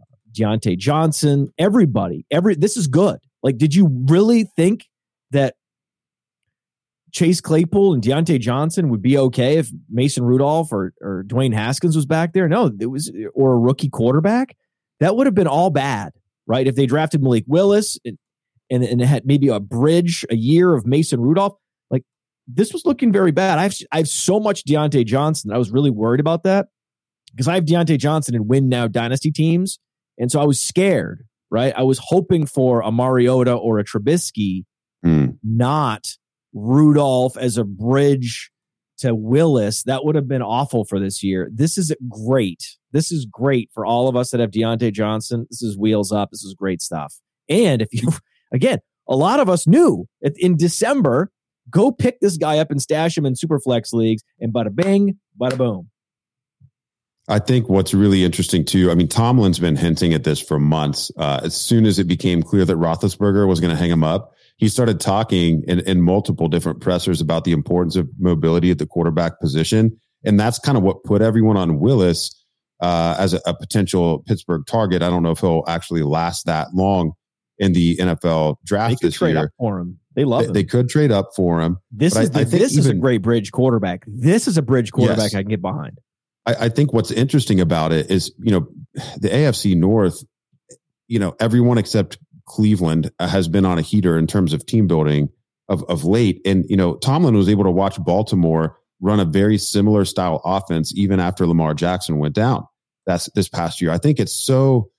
uh, 0.00 0.04
Diontae 0.32 0.76
Johnson. 0.78 1.52
Everybody, 1.58 2.26
every 2.30 2.54
this 2.54 2.76
is 2.76 2.86
good. 2.86 3.18
Like, 3.42 3.56
did 3.56 3.74
you 3.74 3.88
really 4.08 4.44
think 4.56 4.86
that 5.30 5.54
Chase 7.12 7.40
Claypool 7.40 7.94
and 7.94 8.02
Diontae 8.02 8.40
Johnson 8.40 8.90
would 8.90 9.00
be 9.00 9.16
okay 9.16 9.56
if 9.56 9.70
Mason 9.88 10.24
Rudolph 10.24 10.72
or, 10.72 10.92
or 11.00 11.24
Dwayne 11.26 11.54
Haskins 11.54 11.96
was 11.96 12.06
back 12.06 12.34
there? 12.34 12.48
No, 12.48 12.70
it 12.78 12.86
was 12.86 13.10
or 13.34 13.54
a 13.54 13.58
rookie 13.58 13.88
quarterback. 13.88 14.56
That 15.00 15.16
would 15.16 15.26
have 15.26 15.34
been 15.34 15.46
all 15.46 15.70
bad, 15.70 16.12
right? 16.46 16.66
If 16.66 16.74
they 16.74 16.86
drafted 16.86 17.22
Malik 17.22 17.44
Willis 17.46 17.98
and, 18.04 18.18
and 18.70 18.84
it 18.84 19.00
had 19.00 19.26
maybe 19.26 19.48
a 19.48 19.60
bridge, 19.60 20.24
a 20.30 20.36
year 20.36 20.74
of 20.74 20.86
Mason 20.86 21.20
Rudolph. 21.20 21.54
Like 21.90 22.04
this 22.46 22.72
was 22.72 22.84
looking 22.84 23.12
very 23.12 23.32
bad. 23.32 23.58
I 23.58 23.62
have 23.62 23.74
I 23.92 23.98
have 23.98 24.08
so 24.08 24.40
much 24.40 24.64
Diontae 24.64 25.06
Johnson. 25.06 25.52
I 25.52 25.58
was 25.58 25.70
really 25.70 25.90
worried 25.90 26.20
about 26.20 26.42
that 26.44 26.68
because 27.30 27.48
I 27.48 27.54
have 27.54 27.64
Diontae 27.64 27.98
Johnson 27.98 28.34
in 28.34 28.46
win 28.46 28.68
now 28.68 28.86
dynasty 28.86 29.30
teams, 29.30 29.78
and 30.18 30.30
so 30.30 30.40
I 30.40 30.44
was 30.44 30.60
scared. 30.60 31.24
Right, 31.50 31.72
I 31.74 31.82
was 31.82 31.98
hoping 32.02 32.44
for 32.44 32.82
a 32.82 32.92
Mariota 32.92 33.54
or 33.54 33.78
a 33.78 33.84
Trubisky, 33.84 34.64
mm. 35.02 35.38
not 35.42 36.06
Rudolph 36.52 37.38
as 37.38 37.56
a 37.56 37.64
bridge 37.64 38.50
to 38.98 39.14
Willis, 39.14 39.84
that 39.84 40.04
would 40.04 40.14
have 40.14 40.28
been 40.28 40.42
awful 40.42 40.84
for 40.84 40.98
this 40.98 41.22
year. 41.22 41.48
This 41.52 41.78
is 41.78 41.94
great. 42.08 42.76
This 42.92 43.12
is 43.12 43.26
great 43.26 43.70
for 43.72 43.86
all 43.86 44.08
of 44.08 44.16
us 44.16 44.30
that 44.30 44.40
have 44.40 44.50
Diontae 44.50 44.92
Johnson. 44.92 45.46
This 45.50 45.62
is 45.62 45.78
wheels 45.78 46.12
up. 46.12 46.30
This 46.30 46.44
is 46.44 46.54
great 46.54 46.82
stuff. 46.82 47.14
And 47.48 47.80
if 47.80 47.88
you, 47.92 48.08
again, 48.52 48.78
a 49.08 49.16
lot 49.16 49.40
of 49.40 49.48
us 49.48 49.66
knew 49.66 50.06
in 50.20 50.56
December, 50.56 51.30
go 51.70 51.90
pick 51.90 52.20
this 52.20 52.36
guy 52.36 52.58
up 52.58 52.70
and 52.70 52.80
stash 52.80 53.16
him 53.16 53.26
in 53.26 53.36
super 53.36 53.58
flex 53.58 53.92
leagues, 53.92 54.22
and 54.40 54.52
bada 54.52 54.74
bing, 54.74 55.18
bada 55.40 55.56
boom. 55.56 55.90
I 57.30 57.38
think 57.38 57.68
what's 57.68 57.92
really 57.92 58.24
interesting 58.24 58.64
too. 58.64 58.90
I 58.90 58.94
mean, 58.94 59.08
Tomlin's 59.08 59.58
been 59.58 59.76
hinting 59.76 60.14
at 60.14 60.24
this 60.24 60.40
for 60.40 60.58
months. 60.58 61.10
Uh, 61.18 61.40
as 61.42 61.54
soon 61.54 61.84
as 61.84 61.98
it 61.98 62.04
became 62.04 62.42
clear 62.42 62.64
that 62.64 62.76
Roethlisberger 62.76 63.46
was 63.46 63.60
going 63.60 63.70
to 63.70 63.76
hang 63.76 63.90
him 63.90 64.02
up, 64.02 64.32
he 64.56 64.68
started 64.68 64.98
talking 64.98 65.62
in, 65.68 65.80
in 65.80 66.00
multiple 66.00 66.48
different 66.48 66.80
pressers 66.80 67.20
about 67.20 67.44
the 67.44 67.52
importance 67.52 67.96
of 67.96 68.08
mobility 68.18 68.70
at 68.70 68.78
the 68.78 68.86
quarterback 68.86 69.40
position, 69.40 70.00
and 70.24 70.40
that's 70.40 70.58
kind 70.58 70.78
of 70.78 70.82
what 70.82 71.04
put 71.04 71.20
everyone 71.20 71.56
on 71.56 71.78
Willis 71.78 72.34
uh, 72.80 73.16
as 73.18 73.34
a, 73.34 73.40
a, 73.46 73.54
potential 73.54 74.22
Pittsburgh 74.26 74.62
target. 74.66 75.02
I 75.02 75.10
don't 75.10 75.22
know 75.22 75.32
if 75.32 75.40
he'll 75.40 75.64
actually 75.66 76.02
last 76.02 76.46
that 76.46 76.68
long 76.74 77.12
in 77.58 77.72
the 77.72 77.96
NFL 77.96 78.56
draft 78.64 79.00
this 79.02 79.20
year. 79.20 79.50
for 79.58 79.78
him. 79.78 79.98
They 80.14 80.24
love 80.24 80.42
they, 80.42 80.46
him. 80.46 80.52
They 80.52 80.64
could 80.64 80.88
trade 80.88 81.12
up 81.12 81.30
for 81.36 81.60
him. 81.60 81.78
This 81.90 82.16
is 82.16 82.30
the, 82.30 82.44
this 82.44 82.72
even, 82.72 82.78
is 82.80 82.86
a 82.86 82.94
great 82.94 83.22
bridge 83.22 83.52
quarterback. 83.52 84.04
This 84.06 84.48
is 84.48 84.56
a 84.56 84.62
bridge 84.62 84.92
quarterback 84.92 85.32
yes. 85.32 85.34
I 85.34 85.42
can 85.42 85.50
get 85.50 85.62
behind. 85.62 85.98
I, 86.46 86.54
I 86.66 86.68
think 86.68 86.92
what's 86.92 87.10
interesting 87.10 87.60
about 87.60 87.92
it 87.92 88.10
is, 88.10 88.32
you 88.38 88.50
know, 88.50 88.68
the 89.18 89.28
AFC 89.28 89.76
North, 89.76 90.22
you 91.06 91.18
know, 91.18 91.36
everyone 91.38 91.78
except 91.78 92.18
Cleveland 92.46 93.10
uh, 93.18 93.28
has 93.28 93.48
been 93.48 93.64
on 93.64 93.78
a 93.78 93.82
heater 93.82 94.18
in 94.18 94.26
terms 94.26 94.52
of 94.52 94.66
team 94.66 94.86
building 94.86 95.28
of, 95.68 95.84
of 95.84 96.04
late. 96.04 96.40
And, 96.44 96.64
you 96.68 96.76
know, 96.76 96.96
Tomlin 96.96 97.34
was 97.34 97.48
able 97.48 97.64
to 97.64 97.70
watch 97.70 98.02
Baltimore 98.02 98.76
run 99.00 99.20
a 99.20 99.24
very 99.24 99.58
similar 99.58 100.04
style 100.04 100.40
offense 100.44 100.92
even 100.96 101.20
after 101.20 101.46
Lamar 101.46 101.74
Jackson 101.74 102.18
went 102.18 102.34
down. 102.34 102.66
That's 103.06 103.30
this 103.34 103.48
past 103.48 103.80
year. 103.80 103.90
I 103.90 103.98
think 103.98 104.18
it's 104.18 104.34
so 104.34 104.90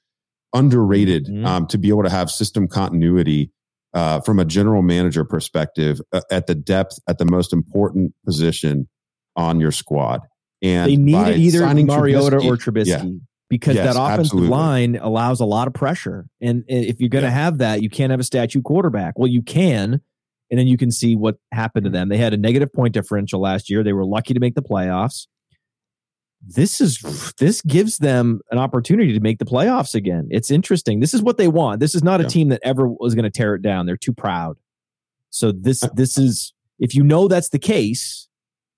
underrated 0.53 1.25
mm-hmm. 1.27 1.46
um, 1.46 1.68
to 1.68 1.77
be 1.77 1.89
able 1.89 2.03
to 2.03 2.10
have 2.10 2.29
system 2.29 2.68
continuity 2.68 3.51
uh, 3.94 4.20
from 4.22 4.39
a 4.39 4.46
general 4.46 4.82
manager 4.82 5.25
perspective 5.25 6.00
uh, 6.13 6.22
at 6.32 6.48
the 6.48 6.56
depth 6.56 7.00
at 7.08 7.18
the 7.18 7.25
most 7.25 7.53
important 7.53 8.13
position 8.25 8.88
on 9.36 9.60
your 9.60 9.72
squad. 9.72 10.22
And 10.62 10.91
they 10.91 10.98
needed 10.98 11.38
either 11.38 11.74
Mariota 11.74 12.38
Trubisky, 12.38 12.46
or 12.46 12.58
Trubisky 12.58 12.88
yeah. 12.88 13.03
because 13.50 13.75
yes, 13.75 13.94
that 13.94 14.00
offensive 14.00 14.25
absolutely. 14.25 14.50
line 14.50 14.96
allows 14.98 15.39
a 15.39 15.46
lot 15.46 15.68
of 15.68 15.74
pressure. 15.74 16.27
And 16.41 16.65
if 16.68 17.00
you're 17.00 17.10
going 17.10 17.24
to 17.24 17.29
yeah. 17.29 17.36
have 17.36 17.60
that, 17.60 17.82
you 17.82 17.89
can't 17.89 18.12
have 18.12 18.20
a 18.20 18.25
statue 18.25 18.62
quarterback. 18.62 19.18
Well, 19.18 19.29
you 19.29 19.41
can, 19.41 20.01
and 20.51 20.60
then 20.60 20.68
you 20.68 20.77
can 20.77 20.91
see 20.91 21.15
what 21.15 21.38
happened 21.53 21.86
to 21.86 21.89
them. 21.89 22.10
They 22.10 22.18
had 22.18 22.34
a 22.34 22.38
negative 22.38 22.74
point 22.74 22.94
differential 22.94 23.39
last 23.39 23.70
year. 23.70 23.84
They 23.84 23.94
were 23.94 24.06
lucky 24.06 24.34
to 24.34 24.39
make 24.39 24.56
the 24.56 24.62
playoffs. 24.62 25.27
This 26.41 26.79
is 26.79 27.34
this 27.38 27.62
gives 27.62 27.98
them 27.98 28.41
an 28.50 28.58
opportunity 28.58 29.13
to 29.13 29.19
make 29.19 29.39
the 29.39 29.46
playoffs 29.46 29.93
again. 29.93 30.27
It's 30.31 30.50
interesting. 30.50 31.00
This 31.00 31.13
is 31.13 31.22
what 31.22 31.38
they 31.38 31.48
want. 31.48 31.79
This 31.79 31.96
is 31.96 32.03
not 32.03 32.22
a 32.22 32.24
yeah. 32.24 32.29
team 32.29 32.50
that 32.50 32.62
ever 32.63 32.88
was 32.88 33.13
going 33.13 33.24
to 33.24 33.29
tear 33.29 33.55
it 33.55 33.62
down. 33.62 33.86
They're 33.86 33.98
too 33.98 34.13
proud. 34.13 34.58
So 35.29 35.51
this 35.51 35.84
uh, 35.84 35.89
this 35.93 36.17
is 36.17 36.53
if 36.79 36.96
you 36.96 37.03
know 37.03 37.27
that's 37.27 37.50
the 37.50 37.60
case, 37.60 38.29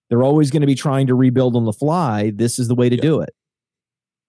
they're 0.09 0.23
always 0.23 0.49
going 0.49 0.61
to 0.61 0.67
be 0.67 0.75
trying 0.75 1.07
to 1.07 1.15
rebuild 1.15 1.55
on 1.55 1.65
the 1.65 1.73
fly. 1.73 2.31
This 2.33 2.57
is 2.57 2.67
the 2.67 2.75
way 2.75 2.89
to 2.89 2.95
yeah. 2.95 3.01
do 3.01 3.21
it. 3.21 3.33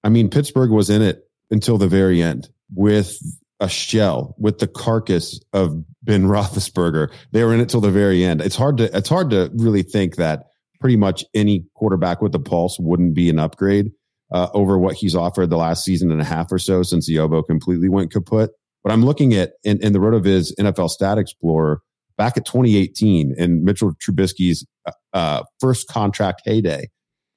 I 0.05 0.09
mean, 0.09 0.29
Pittsburgh 0.29 0.71
was 0.71 0.91
in 0.91 1.01
it 1.01 1.29
until 1.51 1.79
the 1.79 1.89
very 1.89 2.23
end 2.23 2.51
with 2.75 3.19
a 3.61 3.69
shell, 3.69 4.35
with 4.39 4.59
the 4.59 4.67
carcass 4.67 5.41
of 5.53 5.85
Ben 6.03 6.25
Roethlisberger. 6.25 7.11
They 7.31 7.45
were 7.45 7.55
in 7.55 7.61
it 7.61 7.69
till 7.69 7.81
the 7.81 7.91
very 7.91 8.25
end. 8.25 8.41
It's 8.41 8.57
hard 8.57 8.77
to 8.79 8.97
it's 8.97 9.09
hard 9.09 9.31
to 9.31 9.51
really 9.55 9.83
think 9.83 10.17
that 10.17 10.49
pretty 10.83 10.97
much 10.97 11.25
any 11.33 11.65
quarterback 11.75 12.21
with 12.21 12.35
a 12.35 12.41
pulse 12.41 12.77
wouldn't 12.81 13.15
be 13.15 13.31
an 13.31 13.39
upgrade 13.39 13.93
uh, 14.33 14.49
over 14.53 14.79
what 14.79 14.97
he's 14.97 15.15
offered 15.15 15.49
the 15.49 15.57
last 15.57 15.85
season 15.85 16.11
and 16.11 16.21
a 16.21 16.25
half 16.25 16.51
or 16.51 16.59
so 16.59 16.83
since 16.83 17.07
the 17.07 17.17
elbow 17.17 17.41
completely 17.41 17.89
went 17.89 18.11
kaput. 18.11 18.51
But 18.83 18.93
I'm 18.93 19.05
looking 19.05 19.33
at 19.35 19.53
in, 19.63 19.81
in 19.81 19.93
the 19.93 20.01
RotoViz 20.01 20.55
NFL 20.59 20.91
Stat 20.91 21.19
Explorer 21.19 21.81
back 22.19 22.37
at 22.37 22.45
2018 22.45 23.35
in 23.39 23.65
Mitchell 23.65 23.93
Trubisky's 24.05 24.67
uh, 24.87 24.93
uh, 25.13 25.43
first 25.61 25.87
contract 25.87 26.43
heyday. 26.45 26.89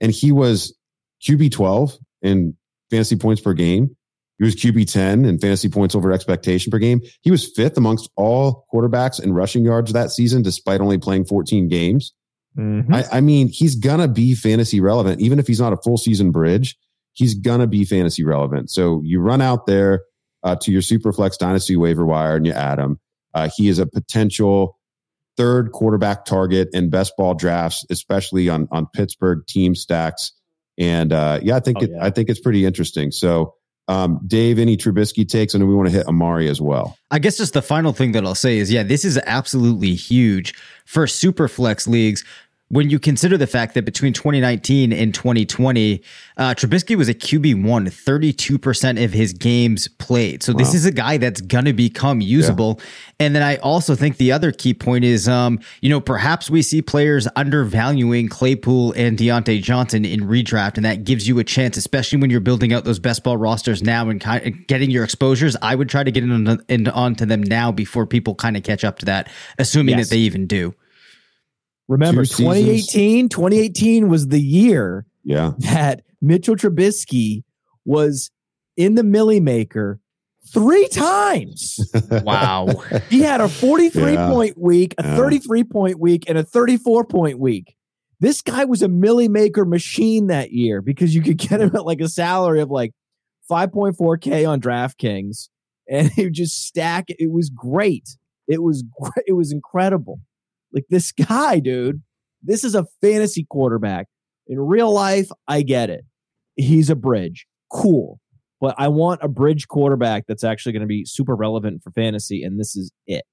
And 0.02 0.12
he 0.12 0.32
was 0.32 0.76
QB 1.24 1.52
12 1.52 1.98
in 2.24 2.58
fantasy 2.89 3.15
points 3.15 3.41
per 3.41 3.54
game. 3.54 3.96
He 4.39 4.43
was 4.43 4.56
QB 4.56 4.91
10 4.91 5.24
in 5.24 5.39
fantasy 5.39 5.69
points 5.69 5.93
over 5.93 6.12
expectation 6.12 6.72
per 6.72 6.80
game. 6.80 7.00
He 7.22 7.32
was 7.32 7.50
fifth 7.56 7.78
amongst 7.78 8.10
all 8.17 8.65
quarterbacks 8.74 9.22
in 9.22 9.34
rushing 9.34 9.63
yards 9.63 9.93
that 9.93 10.12
season, 10.12 10.41
despite 10.41 10.82
only 10.82 10.98
playing 10.98 11.26
14 11.26 11.69
games. 11.69 12.13
Mm-hmm. 12.58 12.94
I, 12.94 13.06
I 13.13 13.22
mean, 13.22 13.48
he's 13.48 13.76
going 13.76 14.00
to 14.00 14.08
be 14.08 14.36
fantasy 14.36 14.80
relevant, 14.80 15.22
even 15.22 15.39
if 15.39 15.48
he's 15.48 15.60
not 15.60 15.74
a 15.74 15.78
full 15.78 15.98
season 15.98 16.32
bridge. 16.32 16.78
He's 17.13 17.36
going 17.36 17.60
to 17.62 17.68
be 17.68 17.86
fantasy 17.86 18.24
relevant. 18.24 18.70
So 18.70 19.02
you 19.04 19.22
run 19.22 19.41
out 19.41 19.65
there 19.65 20.04
uh, 20.44 20.56
to 20.58 20.72
your 20.72 20.82
Superflex 20.82 21.38
Dynasty 21.38 21.76
waiver 21.76 22.06
wire 22.06 22.36
and 22.36 22.46
you 22.46 22.52
add 22.52 22.78
him. 22.78 23.00
Uh, 23.34 23.50
he 23.56 23.68
is 23.68 23.80
a 23.80 23.86
potential 23.86 24.78
third 25.38 25.72
quarterback 25.72 26.26
target 26.26 26.70
in 26.74 26.89
best 26.89 27.13
ball 27.18 27.34
drafts, 27.34 27.86
especially 27.89 28.50
on 28.50 28.68
on 28.72 28.88
Pittsburgh 28.94 29.46
team 29.48 29.76
stacks. 29.76 30.32
And 30.78 31.12
uh, 31.12 31.39
yeah, 31.41 31.56
I 31.56 31.60
think 31.60 31.78
oh, 31.80 31.84
it, 31.84 31.91
yeah. 31.91 32.06
I 32.06 32.10
think 32.10 32.30
it's 32.30 32.39
pretty 32.39 32.65
interesting. 32.65 33.12
So, 33.12 33.56
um, 33.88 34.20
Dave, 34.26 34.60
any 34.60 34.78
Trubisky 34.78 35.28
takes, 35.28 35.54
and 35.54 35.68
we 35.68 35.76
want 35.76 35.89
to 35.89 35.96
hit 35.96 36.08
Amari 36.08 36.50
as 36.50 36.60
well. 36.60 36.98
I 37.12 37.20
guess 37.20 37.38
just 37.38 37.54
the 37.54 37.62
final 37.62 37.94
thing 37.94 38.13
that 38.13 38.26
I'll 38.26 38.36
say 38.36 38.58
is, 38.58 38.72
yeah, 38.72 38.84
this 38.84 39.06
is 39.06 39.20
absolutely 39.26 39.96
huge 39.96 40.54
for 40.86 41.08
super 41.08 41.48
flex 41.48 41.88
leagues 41.88 42.24
when 42.69 42.89
you 42.89 42.97
consider 42.97 43.38
the 43.38 43.45
fact 43.45 43.75
that 43.75 43.86
between 43.86 44.12
2019 44.12 44.91
and 44.91 45.13
2020, 45.13 46.01
uh, 46.38 46.56
Trubisky 46.56 46.95
was 46.95 47.08
a 47.08 47.13
QB1, 47.13 47.62
32% 47.63 49.04
of 49.04 49.13
his 49.13 49.34
games 49.34 49.88
played. 49.88 50.41
So 50.41 50.51
wow. 50.51 50.58
this 50.58 50.73
is 50.73 50.84
a 50.84 50.91
guy 50.91 51.17
that's 51.17 51.41
going 51.41 51.65
to 51.65 51.73
become 51.73 52.21
usable. 52.21 52.80
Yeah. 52.80 52.86
And 53.19 53.36
then 53.36 53.43
I 53.43 53.58
also 53.58 53.93
think 53.93 54.17
the 54.17 54.32
other 54.32 54.51
key 54.51 54.73
point 54.73 55.06
is, 55.06 55.28
um, 55.28 55.60
you 55.82 55.91
know, 55.91 56.01
perhaps 56.01 56.49
we 56.49 56.63
see 56.63 56.82
players 56.82 57.28
undervaluing 57.36 58.30
Claypool 58.30 58.93
and 58.93 59.15
Diontae 59.15 59.62
Johnson 59.62 60.04
in 60.04 60.21
redraft, 60.21 60.78
and 60.78 60.86
that 60.86 61.04
gives 61.04 61.28
you 61.28 61.38
a 61.38 61.43
chance, 61.43 61.78
especially 61.78 62.19
when 62.19 62.32
you're 62.32 62.39
building 62.39 62.73
out 62.73 62.84
those 62.84 62.99
best 62.99 63.23
ball 63.23 63.38
rosters 63.38 63.84
now 63.84 64.10
and 64.10 64.19
kind 64.19 64.45
of 64.45 64.67
getting 64.67 64.89
your 64.89 65.04
exposures. 65.04 65.56
I 65.62 65.75
would 65.75 65.88
try 65.88 66.04
to 66.04 66.12
get 66.12 66.23
in, 66.23 66.60
in 66.67 66.88
onto 66.88 67.28
them 67.28 67.43
now 67.43 67.71
before 67.71 68.08
people 68.08 68.34
kind 68.34 68.58
of 68.58 68.63
catch 68.63 68.84
up 68.84 68.97
to 68.99 69.06
that, 69.06 69.30
assuming 69.60 69.99
yes. 69.99 70.10
that 70.10 70.15
they 70.15 70.21
even 70.21 70.47
do. 70.47 70.73
Remember, 71.88 72.26
2018, 72.26 73.30
2018 73.30 74.10
was 74.10 74.28
the 74.28 74.41
year 74.41 75.06
yeah. 75.24 75.54
that 75.60 76.04
Mitchell 76.21 76.56
Trubisky 76.56 77.43
was 77.86 78.32
in 78.76 78.95
the 78.95 79.04
Milly 79.04 79.39
Maker 79.39 80.00
three 80.48 80.88
times. 80.88 81.80
wow. 82.24 82.67
he 83.10 83.21
had 83.21 83.41
a 83.41 83.48
43 83.48 84.13
yeah. 84.13 84.30
point 84.30 84.58
week, 84.58 84.95
a 84.98 85.04
yeah. 85.04 85.15
33 85.15 85.63
point 85.63 86.00
week, 86.00 86.24
and 86.28 86.38
a 86.38 86.43
34 86.43 87.06
point 87.06 87.39
week. 87.39 87.76
This 88.19 88.41
guy 88.41 88.65
was 88.65 88.82
a 88.82 88.88
Milly 88.88 89.28
Maker 89.28 89.65
machine 89.65 90.28
that 90.28 90.52
year 90.52 90.82
because 90.82 91.13
you 91.13 91.21
could 91.21 91.38
get 91.38 91.62
him 91.62 91.76
at 91.76 91.86
like 91.86 92.02
a 92.02 92.08
salary 92.08 92.62
of 92.62 92.71
like 92.71 92.93
5.4K 93.50 94.50
on 94.50 94.62
DraftKings 94.62 95.50
and 95.88 96.10
he 96.12 96.30
just 96.30 96.65
stack 96.65 97.10
it. 97.10 97.17
It 97.19 97.32
was 97.32 97.50
great. 97.50 98.17
It 98.48 98.63
was 98.63 98.84
great. 99.00 99.26
It 99.28 99.34
was 99.34 99.52
incredible. 99.52 100.19
Like 100.71 100.86
this 100.89 101.12
guy, 101.12 101.60
dude, 101.60 102.01
this 102.43 102.63
is 102.63 102.75
a 102.75 102.86
fantasy 103.01 103.45
quarterback. 103.49 104.08
In 104.47 104.60
real 104.60 104.91
life, 104.91 105.30
I 105.47 105.62
get 105.62 105.89
it. 105.89 106.06
He's 106.56 106.89
a 106.89 106.95
bridge. 106.95 107.47
Cool. 107.71 108.19
But 108.62 108.75
I 108.78 108.88
want 108.88 109.21
a 109.23 109.28
bridge 109.28 109.67
quarterback 109.67 110.25
that's 110.28 110.43
actually 110.43 110.73
going 110.73 110.82
to 110.82 110.88
be 110.88 111.06
super 111.06 111.36
relevant 111.36 111.84
for 111.84 111.91
fantasy, 111.91 112.43
and 112.43 112.60
this 112.60 112.75
is 112.75 112.91
it. 113.06 113.25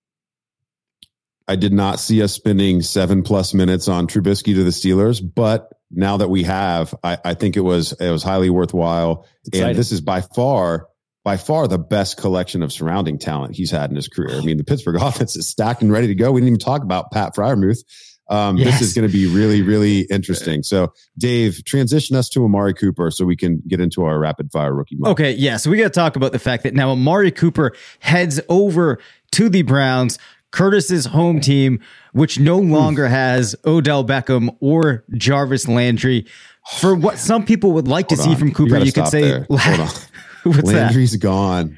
I 1.49 1.57
did 1.57 1.73
not 1.73 2.01
see 2.01 2.23
us 2.23 2.33
spending 2.33 2.83
seven 2.83 3.23
plus 3.23 3.53
minutes 3.53 3.89
on 3.89 4.07
Trubisky 4.07 4.55
to 4.55 4.65
the 4.65 4.71
Steelers, 4.71 5.23
but 5.23 5.69
now 5.91 6.17
that 6.17 6.31
we 6.31 6.45
have, 6.45 6.95
I, 7.03 7.19
I 7.25 7.35
think 7.35 7.57
it 7.57 7.61
was 7.61 7.93
it 7.93 8.11
was 8.11 8.23
highly 8.23 8.51
worthwhile. 8.51 9.27
And 9.53 9.77
this 9.77 9.93
is 9.93 10.01
by 10.01 10.23
far 10.23 10.89
by 11.25 11.37
far 11.37 11.69
the 11.69 11.79
best 11.79 12.17
collection 12.17 12.63
of 12.63 12.73
surrounding 12.73 13.19
talent 13.19 13.55
he's 13.55 13.71
had 13.71 13.91
in 13.91 13.97
his 13.97 14.09
career. 14.09 14.37
I 14.37 14.41
mean, 14.41 14.57
the 14.57 14.65
Pittsburgh 14.65 14.97
offense 15.01 15.37
is 15.37 15.49
stacked 15.49 15.83
and 15.83 15.93
ready 15.93 16.09
to 16.09 16.15
go. 16.15 16.33
We 16.33 16.41
didn't 16.41 16.49
even 16.49 16.61
talk 16.61 16.83
about 16.83 17.11
Pat 17.11 17.35
Freiermuth. 17.35 17.85
Um, 18.29 18.57
yes. 18.57 18.79
This 18.79 18.89
is 18.89 18.95
going 18.95 19.07
to 19.07 19.13
be 19.13 19.27
really, 19.27 19.63
really 19.63 20.01
interesting. 20.11 20.63
So, 20.63 20.93
Dave, 21.19 21.65
transition 21.65 22.17
us 22.17 22.29
to 22.31 22.45
Amari 22.45 22.73
Cooper 22.73 23.11
so 23.11 23.25
we 23.25 23.37
can 23.37 23.63
get 23.67 23.81
into 23.81 24.05
our 24.05 24.19
rapid 24.19 24.51
fire 24.51 24.75
rookie. 24.75 24.99
Okay, 25.05 25.33
yeah. 25.33 25.59
So 25.59 25.71
we 25.71 25.77
got 25.77 25.85
to 25.85 25.91
talk 25.91 26.17
about 26.17 26.33
the 26.33 26.39
fact 26.39 26.63
that 26.63 26.73
now 26.73 26.91
Amari 26.91 27.31
Cooper 27.31 27.73
heads 28.01 28.41
over 28.49 28.99
to 29.33 29.49
the 29.49 29.63
Browns, 29.63 30.19
Curtis's 30.51 31.07
home 31.07 31.41
team, 31.41 31.81
which 32.13 32.39
no 32.39 32.59
longer 32.59 33.09
has 33.09 33.55
Odell 33.67 34.05
Beckham 34.05 34.57
or 34.61 35.05
Jarvis 35.13 35.69
Landry. 35.69 36.27
For 36.79 36.95
what 36.95 37.19
some 37.19 37.45
people 37.45 37.73
would 37.73 37.89
like 37.89 38.09
Hold 38.09 38.21
to 38.21 38.29
on. 38.29 38.35
see 38.35 38.39
from 38.39 38.55
Cooper, 38.55 38.79
you, 38.79 38.85
you 38.85 38.93
could 38.93 39.09
say 39.09 39.45
What's 40.45 40.63
Landry's 40.63 41.13
that? 41.13 41.19
gone. 41.19 41.77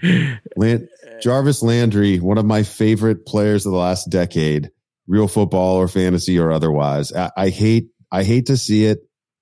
Land- 0.57 0.89
Jarvis 1.21 1.63
Landry, 1.63 2.19
one 2.19 2.39
of 2.39 2.45
my 2.45 2.63
favorite 2.63 3.27
players 3.27 3.67
of 3.67 3.73
the 3.73 3.79
last 3.79 4.11
decade, 4.11 4.71
real 5.07 5.29
football 5.29 5.77
or 5.77 5.89
fantasy 5.89 6.39
or 6.39 6.53
otherwise. 6.53 7.13
I, 7.13 7.31
I 7.37 7.49
hate 7.49 7.89
I 8.11 8.25
hate 8.25 8.47
to 8.47 8.57
see 8.57 8.85
it. 8.85 8.99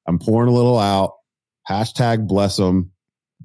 I'm 0.07 0.19
pouring 0.19 0.49
a 0.49 0.53
little 0.53 0.79
out. 0.79 1.15
Hashtag 1.69 2.27
bless 2.27 2.59
him. 2.59 2.93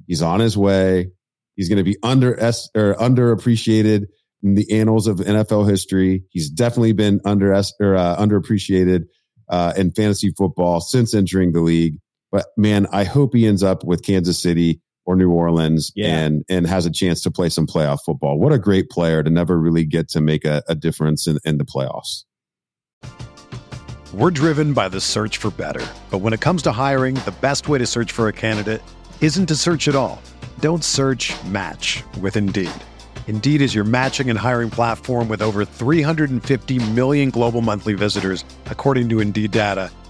He's 0.08 0.22
on 0.22 0.40
his 0.40 0.58
way. 0.58 1.12
He's 1.56 1.70
going 1.70 1.78
to 1.78 1.84
be 1.84 1.98
under 2.04 2.34
or 2.34 2.96
underappreciated 2.96 4.06
in 4.44 4.56
the 4.56 4.72
annals 4.72 5.08
of 5.08 5.18
NFL 5.18 5.70
history. 5.70 6.24
He's 6.30 6.50
definitely 6.50 6.94
been 6.94 7.20
under 7.26 7.54
or 7.54 7.96
uh, 7.96 8.16
underappreciated 8.18 9.06
uh, 9.50 9.74
in 9.76 9.92
fantasy 9.92 10.32
football 10.38 10.80
since 10.80 11.14
entering 11.14 11.52
the 11.52 11.62
league. 11.62 11.98
But 12.32 12.46
man, 12.56 12.88
I 12.92 13.04
hope 13.04 13.34
he 13.34 13.48
ends 13.48 13.64
up 13.64 13.84
with 13.84 14.04
Kansas 14.04 14.40
City 14.40 14.82
or 15.08 15.16
New 15.16 15.32
Orleans 15.32 15.92
yeah. 15.96 16.20
and 16.20 16.44
and 16.50 16.68
has 16.68 16.86
a 16.86 16.92
chance 16.92 17.22
to 17.22 17.32
play 17.32 17.50
some 17.50 17.66
playoff 17.66 18.02
football. 18.06 18.38
What 18.38 18.52
a 18.52 18.60
great 18.60 18.90
player 18.90 19.24
to 19.24 19.30
never 19.30 19.58
really 19.58 19.86
get 19.86 20.10
to 20.10 20.22
make 20.22 20.46
a, 20.46 20.62
a 20.68 20.76
difference 20.76 21.26
in, 21.26 21.40
in 21.46 21.58
the 21.58 21.66
playoffs. 21.66 22.26
We're 24.14 24.32
driven 24.32 24.74
by 24.74 24.90
the 24.90 25.02
search 25.02 25.38
for 25.38 25.50
better. 25.50 25.86
But 26.12 26.20
when 26.20 26.34
it 26.34 26.42
comes 26.42 26.62
to 26.64 26.72
hiring, 26.72 27.16
the 27.16 27.36
best 27.42 27.68
way 27.68 27.80
to 27.80 27.86
search 27.86 28.12
for 28.12 28.28
a 28.28 28.34
candidate 28.34 28.82
isn't 29.22 29.48
to 29.48 29.56
search 29.56 29.88
at 29.88 29.96
all. 29.96 30.22
Don't 30.60 30.84
search 30.84 31.34
match 31.46 32.04
with 32.22 32.36
Indeed. 32.36 32.72
Indeed 33.28 33.62
is 33.62 33.76
your 33.76 33.84
matching 33.84 34.30
and 34.30 34.40
hiring 34.40 34.70
platform 34.70 35.28
with 35.28 35.42
over 35.42 35.66
350 35.66 36.92
million 36.92 37.30
global 37.30 37.62
monthly 37.62 37.94
visitors, 37.94 38.46
according 38.68 39.10
to 39.10 39.20
Indeed 39.20 39.52
data, 39.52 39.92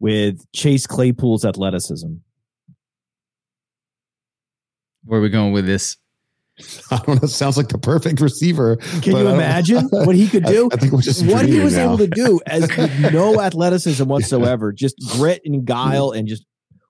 with 0.00 0.50
Chase 0.52 0.86
Claypool's 0.86 1.44
athleticism. 1.44 2.14
Where 5.04 5.20
are 5.20 5.22
we 5.22 5.30
going 5.30 5.52
with 5.52 5.66
this? 5.66 5.96
I 6.90 6.98
don't 6.98 7.22
know. 7.22 7.28
Sounds 7.28 7.56
like 7.56 7.68
the 7.68 7.78
perfect 7.78 8.20
receiver. 8.20 8.76
Can 9.02 9.16
you 9.16 9.28
imagine 9.28 9.84
what 9.90 10.14
he 10.14 10.28
could 10.28 10.44
do? 10.44 10.68
I, 10.72 10.74
I 10.74 10.78
think 10.78 10.92
we're 10.92 11.02
just 11.02 11.24
what 11.24 11.46
he 11.46 11.60
was 11.60 11.76
now. 11.76 11.84
able 11.84 11.98
to 11.98 12.08
do 12.08 12.40
as 12.46 12.68
with 12.76 13.12
no 13.12 13.40
athleticism 13.40 14.04
whatsoever, 14.04 14.70
yeah. 14.70 14.76
just 14.76 14.96
grit 15.16 15.42
and 15.44 15.64
guile 15.64 16.10
and 16.10 16.26
just 16.26 16.44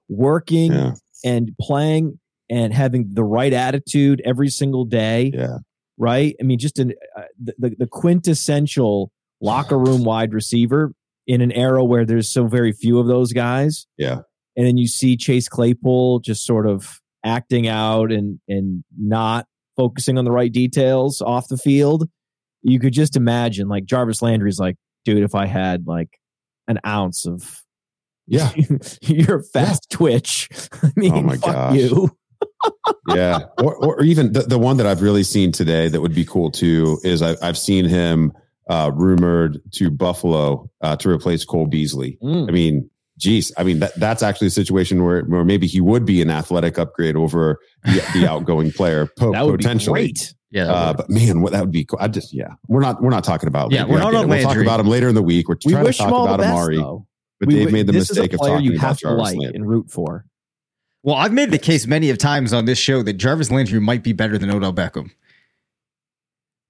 working 0.08 0.72
yeah. 0.72 0.94
and 1.24 1.52
playing 1.60 2.18
and 2.50 2.72
having 2.72 3.10
the 3.12 3.24
right 3.24 3.52
attitude 3.52 4.22
every 4.24 4.48
single 4.48 4.84
day. 4.84 5.30
Yeah. 5.34 5.58
Right. 5.98 6.36
I 6.40 6.44
mean, 6.44 6.58
just 6.58 6.78
an, 6.78 6.94
uh, 7.16 7.22
the, 7.38 7.74
the 7.76 7.86
quintessential 7.86 9.10
locker 9.40 9.78
room 9.78 10.04
wide 10.04 10.32
receiver 10.32 10.92
in 11.28 11.42
an 11.42 11.52
era 11.52 11.84
where 11.84 12.06
there's 12.06 12.28
so 12.28 12.48
very 12.48 12.72
few 12.72 12.98
of 12.98 13.06
those 13.06 13.32
guys. 13.32 13.86
Yeah. 13.98 14.22
And 14.56 14.66
then 14.66 14.78
you 14.78 14.88
see 14.88 15.16
Chase 15.16 15.48
Claypool 15.48 16.20
just 16.20 16.44
sort 16.44 16.66
of 16.66 17.00
acting 17.24 17.68
out 17.68 18.10
and 18.10 18.40
and 18.48 18.82
not 18.98 19.46
focusing 19.76 20.18
on 20.18 20.24
the 20.24 20.32
right 20.32 20.50
details 20.50 21.22
off 21.22 21.46
the 21.46 21.58
field. 21.58 22.08
You 22.62 22.80
could 22.80 22.94
just 22.94 23.14
imagine 23.14 23.68
like 23.68 23.84
Jarvis 23.84 24.22
Landry's 24.22 24.58
like, 24.58 24.76
dude, 25.04 25.22
if 25.22 25.34
I 25.36 25.46
had 25.46 25.86
like 25.86 26.18
an 26.66 26.80
ounce 26.84 27.26
of 27.26 27.62
yeah, 28.26 28.50
you're 29.02 29.42
fast 29.42 29.86
yeah. 29.90 29.96
twitch. 29.96 30.48
I 30.82 30.92
mean, 30.96 31.12
oh 31.12 31.22
my 31.22 31.36
gosh. 31.36 31.76
you. 31.76 32.10
yeah, 33.08 33.40
or, 33.62 33.74
or 33.76 34.02
even 34.02 34.32
the, 34.32 34.42
the 34.42 34.58
one 34.58 34.78
that 34.78 34.86
I've 34.86 35.02
really 35.02 35.22
seen 35.22 35.52
today 35.52 35.88
that 35.88 36.00
would 36.00 36.14
be 36.14 36.24
cool 36.24 36.50
too 36.50 36.98
is 37.04 37.20
I, 37.20 37.36
I've 37.42 37.58
seen 37.58 37.84
him 37.84 38.32
uh, 38.68 38.90
rumored 38.94 39.61
to 39.72 39.90
Buffalo 39.90 40.70
uh, 40.81 40.96
to 40.96 41.09
replace 41.09 41.44
Cole 41.44 41.66
Beasley. 41.66 42.18
Mm. 42.22 42.48
I 42.48 42.52
mean, 42.52 42.90
geez, 43.18 43.52
I 43.57 43.64
mean 43.64 43.81
that 43.81 43.94
that's 43.96 44.22
actually 44.22 44.48
a 44.48 44.50
situation 44.50 45.04
where 45.04 45.22
where 45.22 45.44
maybe 45.44 45.66
he 45.66 45.81
would 45.81 46.04
be 46.04 46.22
an 46.22 46.31
athletic 46.31 46.78
upgrade 46.78 47.16
over 47.16 47.59
the, 47.85 48.04
the 48.14 48.26
outgoing 48.31 48.72
player 48.72 49.07
po- 49.18 49.33
that 49.33 49.46
would 49.46 49.59
potentially. 49.61 50.00
Be 50.00 50.12
great. 50.12 50.35
Yeah, 50.50 50.72
uh, 50.72 50.94
but 50.94 51.11
man, 51.11 51.42
what 51.42 51.52
that 51.52 51.61
would 51.61 51.72
be 51.72 51.85
cool. 51.85 51.98
I 52.00 52.09
just 52.09 52.33
yeah, 52.33 52.54
we're 52.68 52.81
not 52.81 53.02
we're 53.02 53.11
not 53.11 53.24
talking 53.24 53.48
about 53.48 53.70
yeah, 53.70 53.85
we're 53.85 53.98
not 53.98 54.14
on 54.14 54.28
We'll 54.28 54.42
talk 54.42 54.57
about 54.57 54.81
him 54.81 54.87
later 54.87 55.09
in 55.09 55.14
the 55.14 55.22
week. 55.22 55.48
We're 55.48 55.57
we 55.64 55.72
trying 55.72 55.85
to 55.85 55.92
talk 55.92 56.09
about 56.09 56.38
best, 56.38 56.50
Amari, 56.50 56.76
though. 56.76 57.07
but 57.38 57.48
we, 57.48 57.57
Dave 57.57 57.72
made 57.72 57.87
the 57.87 57.92
mistake 57.92 58.33
of 58.33 58.40
talking 58.40 58.64
you 58.64 58.72
about 58.76 58.87
have 58.87 58.98
Jarvis 58.98 59.18
to 59.18 59.22
like 59.22 59.37
Landry. 59.37 59.57
and 59.57 59.68
root 59.68 59.90
for. 59.90 60.24
Well, 61.02 61.16
I've 61.16 61.35
made 61.35 61.50
the 61.50 61.59
case 61.59 61.87
many 61.87 62.09
of 62.11 62.16
times 62.16 62.52
on 62.52 62.64
this 62.64 62.78
show 62.78 63.02
that 63.02 63.14
Jarvis 63.14 63.50
Landry 63.50 63.78
might 63.78 64.02
be 64.02 64.12
better 64.12 64.38
than 64.38 64.50
Odell 64.50 64.72
Beckham 64.72 65.11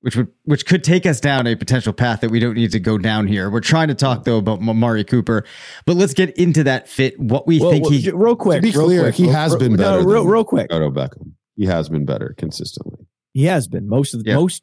which 0.01 0.17
would 0.17 0.29
which 0.45 0.67
could 0.67 0.85
take 0.85 1.07
us 1.07 1.21
down 1.21 1.47
a 1.47 1.57
potential 1.57 1.93
path 1.93 2.21
that 2.21 2.31
we 2.31 2.39
don't 2.39 2.55
need 2.55 2.73
to 2.73 2.81
go 2.81 2.99
down 2.99 3.27
here. 3.27 3.51
We're 3.51 3.61
trying 3.61 3.89
to 3.89 3.95
talk 3.95 4.25
though 4.25 4.39
about 4.39 4.61
Amari 4.61 5.05
Cooper, 5.05 5.45
but 5.87 5.97
let's 5.97 6.15
get 6.15 6.37
into 6.39 6.65
that 6.65 6.89
fit. 6.89 7.19
What 7.19 7.47
we 7.47 7.61
well, 7.61 7.71
think 7.71 7.85
well, 7.85 7.93
he 7.93 8.11
real 8.11 8.37
quick, 8.37 8.59
to 8.59 8.63
be 8.63 8.73
clear, 8.73 9.03
quick, 9.03 9.15
he 9.17 9.25
real, 9.25 9.33
has 9.33 9.53
real, 9.53 9.59
been 9.59 9.77
better. 9.77 10.03
No, 10.03 10.09
real, 10.09 10.27
real 10.27 10.45
quick, 10.45 10.71
Odell 10.73 10.91
Beckham. 10.91 11.33
He 11.57 11.67
has 11.67 11.89
been 11.89 12.05
better 12.05 12.35
consistently. 12.39 13.07
He 13.33 13.45
has 13.45 13.67
been 13.67 13.89
most 13.89 14.15
of 14.15 14.25
the 14.25 14.35
most 14.35 14.63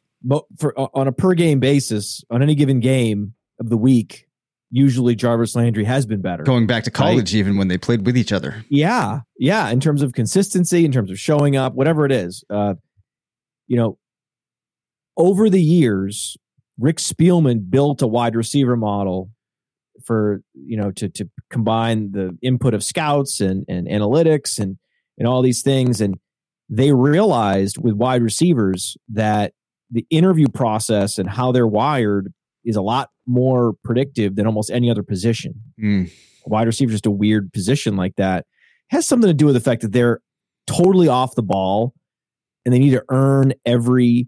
for 0.58 0.78
on 0.78 1.06
a 1.06 1.12
per 1.12 1.34
game 1.34 1.60
basis 1.60 2.24
on 2.30 2.42
any 2.42 2.54
given 2.54 2.80
game 2.80 3.34
of 3.60 3.68
the 3.68 3.76
week. 3.76 4.24
Usually, 4.70 5.14
Jarvis 5.14 5.54
Landry 5.54 5.84
has 5.84 6.06
been 6.06 6.20
better. 6.20 6.42
Going 6.42 6.66
back 6.66 6.84
to 6.84 6.90
college, 6.90 7.32
right? 7.32 7.34
even 7.34 7.56
when 7.56 7.68
they 7.68 7.78
played 7.78 8.04
with 8.04 8.16
each 8.16 8.32
other. 8.32 8.64
Yeah, 8.68 9.20
yeah. 9.38 9.68
In 9.68 9.78
terms 9.78 10.02
of 10.02 10.12
consistency, 10.12 10.84
in 10.84 10.90
terms 10.90 11.10
of 11.10 11.20
showing 11.20 11.56
up, 11.56 11.74
whatever 11.74 12.04
it 12.04 12.10
is, 12.10 12.42
uh, 12.50 12.74
you 13.68 13.76
know, 13.76 13.96
over 15.16 15.48
the 15.48 15.62
years, 15.62 16.36
Rick 16.78 16.98
Spielman 16.98 17.70
built 17.70 18.02
a 18.02 18.06
wide 18.06 18.36
receiver 18.36 18.76
model 18.76 19.30
for 20.04 20.42
you 20.52 20.76
know 20.76 20.90
to 20.92 21.08
to 21.08 21.28
combine 21.50 22.12
the 22.12 22.36
input 22.42 22.74
of 22.74 22.84
scouts 22.84 23.40
and 23.40 23.64
and 23.66 23.88
analytics 23.88 24.58
and 24.58 24.76
and 25.18 25.26
all 25.26 25.40
these 25.40 25.62
things 25.62 26.02
and 26.02 26.18
they 26.68 26.92
realized 26.92 27.78
with 27.78 27.94
wide 27.94 28.22
receivers 28.22 28.96
that 29.08 29.52
the 29.90 30.06
interview 30.10 30.48
process 30.48 31.18
and 31.18 31.30
how 31.30 31.52
they're 31.52 31.66
wired 31.66 32.32
is 32.64 32.76
a 32.76 32.82
lot 32.82 33.10
more 33.26 33.74
predictive 33.84 34.36
than 34.36 34.46
almost 34.46 34.70
any 34.70 34.90
other 34.90 35.02
position. 35.02 35.54
Mm. 35.80 36.10
Wide 36.44 36.66
receiver 36.66 36.90
is 36.90 36.96
just 36.96 37.06
a 37.06 37.10
weird 37.10 37.52
position 37.52 37.96
like 37.96 38.16
that. 38.16 38.40
It 38.90 38.96
has 38.96 39.06
something 39.06 39.28
to 39.28 39.34
do 39.34 39.46
with 39.46 39.54
the 39.54 39.60
fact 39.60 39.82
that 39.82 39.92
they're 39.92 40.20
totally 40.66 41.08
off 41.08 41.36
the 41.36 41.42
ball 41.42 41.94
and 42.64 42.74
they 42.74 42.78
need 42.80 42.90
to 42.90 43.04
earn 43.08 43.54
every 43.64 44.26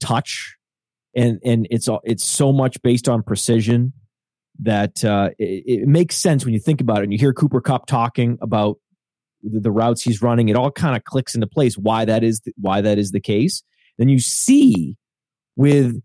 touch. 0.00 0.56
And 1.14 1.40
and 1.44 1.66
it's 1.70 1.88
it's 2.04 2.24
so 2.24 2.52
much 2.52 2.80
based 2.82 3.08
on 3.08 3.22
precision 3.22 3.92
that 4.60 5.04
uh, 5.04 5.30
it, 5.38 5.80
it, 5.82 5.88
makes 5.88 6.16
sense 6.16 6.44
when 6.44 6.54
you 6.54 6.60
think 6.60 6.80
about 6.80 6.98
it. 6.98 7.04
And 7.04 7.12
you 7.12 7.18
hear 7.18 7.32
Cooper 7.32 7.60
Kupp 7.60 7.86
talking 7.86 8.38
about 8.42 8.76
the, 9.42 9.58
the 9.58 9.70
routes 9.70 10.02
he's 10.02 10.20
running 10.20 10.50
it 10.50 10.56
all 10.56 10.70
kind 10.70 10.94
of 10.94 11.04
clicks 11.04 11.34
into 11.34 11.46
place 11.46 11.78
why 11.78 12.04
that 12.04 12.22
is 12.22 12.40
the, 12.40 12.52
why 12.60 12.80
that 12.80 12.98
is 12.98 13.10
the 13.10 13.20
case. 13.20 13.62
Then 13.98 14.08
you 14.08 14.20
see 14.20 14.96
with 15.56 16.00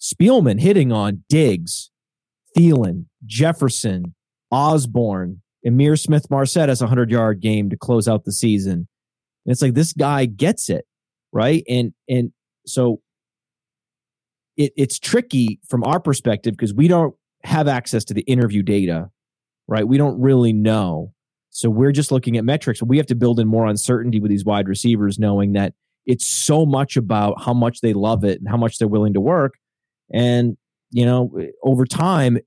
Spielman 0.00 0.60
hitting 0.60 0.92
on 0.92 1.24
Diggs 1.28 1.90
Thielen 2.56 3.06
Jefferson 3.24 4.14
Osborne, 4.50 5.40
Ihmir 5.66 5.98
Smith-Marsette 5.98 6.68
has 6.68 6.80
a 6.82 6.84
100 6.84 7.10
yard 7.10 7.40
game 7.40 7.70
to 7.70 7.76
close 7.76 8.08
out 8.08 8.24
the 8.24 8.32
season. 8.32 8.88
And 9.46 9.52
it's 9.52 9.62
like 9.62 9.74
this 9.74 9.92
guy 9.94 10.26
gets 10.26 10.68
it 10.68 10.84
right? 11.32 11.62
And 11.68 11.92
and 12.08 12.32
so 12.66 13.00
it, 14.60 14.72
it's 14.76 14.98
tricky 14.98 15.58
from 15.66 15.82
our 15.84 15.98
perspective 15.98 16.52
because 16.52 16.74
we 16.74 16.86
don't 16.86 17.14
have 17.44 17.66
access 17.66 18.04
to 18.04 18.14
the 18.14 18.22
interview 18.22 18.62
data, 18.62 19.10
right? 19.66 19.88
We 19.88 19.96
don't 19.96 20.20
really 20.20 20.52
know. 20.52 21.14
So 21.48 21.70
we're 21.70 21.92
just 21.92 22.12
looking 22.12 22.36
at 22.36 22.44
metrics. 22.44 22.82
We 22.82 22.98
have 22.98 23.06
to 23.06 23.14
build 23.14 23.40
in 23.40 23.48
more 23.48 23.66
uncertainty 23.66 24.20
with 24.20 24.30
these 24.30 24.44
wide 24.44 24.68
receivers, 24.68 25.18
knowing 25.18 25.54
that 25.54 25.72
it's 26.04 26.26
so 26.26 26.66
much 26.66 26.96
about 26.96 27.42
how 27.42 27.54
much 27.54 27.80
they 27.80 27.94
love 27.94 28.22
it 28.24 28.38
and 28.38 28.48
how 28.48 28.58
much 28.58 28.78
they're 28.78 28.88
willing 28.88 29.14
to 29.14 29.20
work. 29.20 29.54
And, 30.12 30.56
you 30.90 31.06
know, 31.06 31.32
over 31.62 31.86
time, 31.86 32.38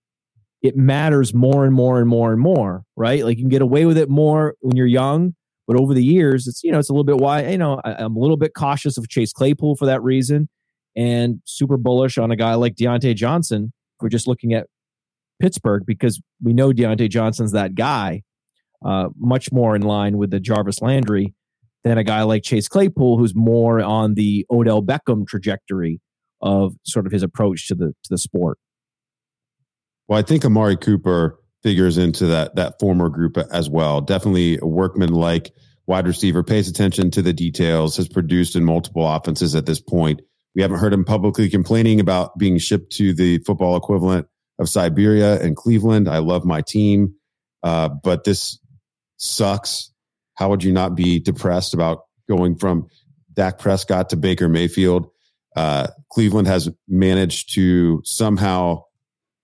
it 0.61 0.77
matters 0.77 1.33
more 1.33 1.65
and 1.65 1.73
more 1.73 1.99
and 1.99 2.07
more 2.07 2.31
and 2.31 2.41
more, 2.41 2.83
right? 2.95 3.25
Like 3.25 3.37
you 3.37 3.43
can 3.43 3.49
get 3.49 3.61
away 3.61 3.85
with 3.85 3.97
it 3.97 4.09
more 4.09 4.55
when 4.61 4.77
you're 4.77 4.87
young, 4.87 5.33
But 5.67 5.77
over 5.77 5.93
the 5.93 6.03
years, 6.03 6.47
it's 6.47 6.63
you 6.63 6.71
know 6.71 6.79
it's 6.79 6.89
a 6.89 6.93
little 6.93 7.03
bit 7.03 7.17
why 7.17 7.47
you 7.47 7.57
know 7.57 7.81
I, 7.83 7.93
I'm 7.95 8.15
a 8.15 8.19
little 8.19 8.37
bit 8.37 8.53
cautious 8.53 8.97
of 8.97 9.07
Chase 9.09 9.33
Claypool 9.33 9.75
for 9.75 9.85
that 9.85 10.01
reason, 10.03 10.49
and 10.95 11.41
super 11.45 11.77
bullish 11.77 12.17
on 12.17 12.31
a 12.31 12.35
guy 12.35 12.55
like 12.55 12.75
Diontae 12.75 13.15
Johnson. 13.15 13.73
We're 14.01 14.09
just 14.09 14.27
looking 14.27 14.53
at 14.53 14.67
Pittsburgh 15.39 15.83
because 15.85 16.21
we 16.41 16.53
know 16.53 16.71
Diontae 16.71 17.09
Johnson's 17.09 17.51
that 17.53 17.75
guy, 17.75 18.23
uh, 18.85 19.09
much 19.17 19.51
more 19.51 19.75
in 19.75 19.81
line 19.81 20.17
with 20.17 20.31
the 20.31 20.39
Jarvis 20.39 20.81
Landry 20.81 21.33
than 21.83 21.97
a 21.97 22.03
guy 22.03 22.23
like 22.23 22.43
Chase 22.43 22.67
Claypool, 22.67 23.17
who's 23.17 23.35
more 23.35 23.81
on 23.81 24.13
the 24.13 24.45
Odell 24.49 24.81
Beckham 24.81 25.27
trajectory 25.27 25.99
of 26.41 26.75
sort 26.83 27.05
of 27.05 27.11
his 27.11 27.23
approach 27.23 27.67
to 27.67 27.75
the 27.75 27.87
to 27.87 28.09
the 28.09 28.17
sport. 28.17 28.57
Well, 30.07 30.19
I 30.19 30.21
think 30.21 30.43
Amari 30.43 30.75
Cooper 30.75 31.39
figures 31.61 31.97
into 31.97 32.25
that 32.27 32.55
that 32.55 32.79
former 32.79 33.09
group 33.09 33.37
as 33.37 33.69
well. 33.69 34.01
Definitely 34.01 34.59
a 34.61 34.65
workman 34.65 35.13
like 35.13 35.53
wide 35.87 36.07
receiver, 36.07 36.43
pays 36.43 36.69
attention 36.69 37.11
to 37.11 37.21
the 37.21 37.33
details, 37.33 37.97
has 37.97 38.07
produced 38.07 38.55
in 38.55 38.63
multiple 38.63 39.07
offenses 39.07 39.55
at 39.55 39.65
this 39.65 39.81
point. 39.81 40.21
We 40.55 40.61
haven't 40.61 40.79
heard 40.79 40.93
him 40.93 41.05
publicly 41.05 41.49
complaining 41.49 41.99
about 41.99 42.37
being 42.37 42.57
shipped 42.57 42.91
to 42.93 43.13
the 43.13 43.39
football 43.39 43.75
equivalent 43.75 44.27
of 44.59 44.69
Siberia 44.69 45.41
and 45.41 45.55
Cleveland. 45.55 46.07
I 46.07 46.19
love 46.19 46.45
my 46.45 46.61
team, 46.61 47.15
uh, 47.63 47.89
but 47.89 48.23
this 48.23 48.59
sucks. 49.17 49.91
How 50.35 50.49
would 50.49 50.63
you 50.63 50.71
not 50.71 50.95
be 50.95 51.19
depressed 51.19 51.73
about 51.73 52.01
going 52.27 52.55
from 52.55 52.87
Dak 53.33 53.57
Prescott 53.57 54.09
to 54.09 54.15
Baker 54.15 54.47
Mayfield? 54.47 55.09
Uh, 55.55 55.87
Cleveland 56.11 56.47
has 56.47 56.69
managed 56.87 57.53
to 57.55 58.01
somehow 58.03 58.83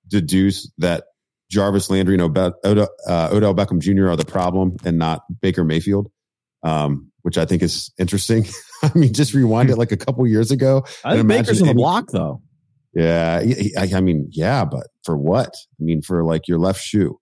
deduce 0.07 0.71
that 0.77 1.05
Jarvis 1.49 1.89
Landry 1.89 2.15
and 2.15 2.23
Odell, 2.23 2.89
uh, 3.07 3.29
Odell 3.31 3.55
Beckham 3.55 3.79
Jr. 3.79 4.09
are 4.09 4.15
the 4.15 4.25
problem 4.25 4.77
and 4.83 4.97
not 4.97 5.23
Baker 5.41 5.63
Mayfield, 5.63 6.11
um, 6.63 7.08
which 7.21 7.37
I 7.37 7.45
think 7.45 7.61
is 7.61 7.91
interesting. 7.97 8.45
I 8.83 8.91
mean, 8.95 9.13
just 9.13 9.33
rewind 9.33 9.69
it 9.69 9.77
like 9.77 9.91
a 9.91 9.97
couple 9.97 10.25
years 10.27 10.51
ago. 10.51 10.85
I 11.03 11.15
think 11.15 11.27
Baker's 11.27 11.61
on 11.61 11.67
the 11.67 11.73
block, 11.73 12.11
though. 12.11 12.41
Yeah, 12.93 13.41
I, 13.77 13.89
I, 13.95 14.01
mean, 14.01 14.29
yeah, 14.31 14.65
but 14.65 14.87
for 15.03 15.15
what? 15.15 15.53
I 15.79 15.83
mean, 15.83 16.01
for 16.01 16.23
like 16.23 16.47
your 16.47 16.57
left 16.57 16.81
shoe. 16.81 17.19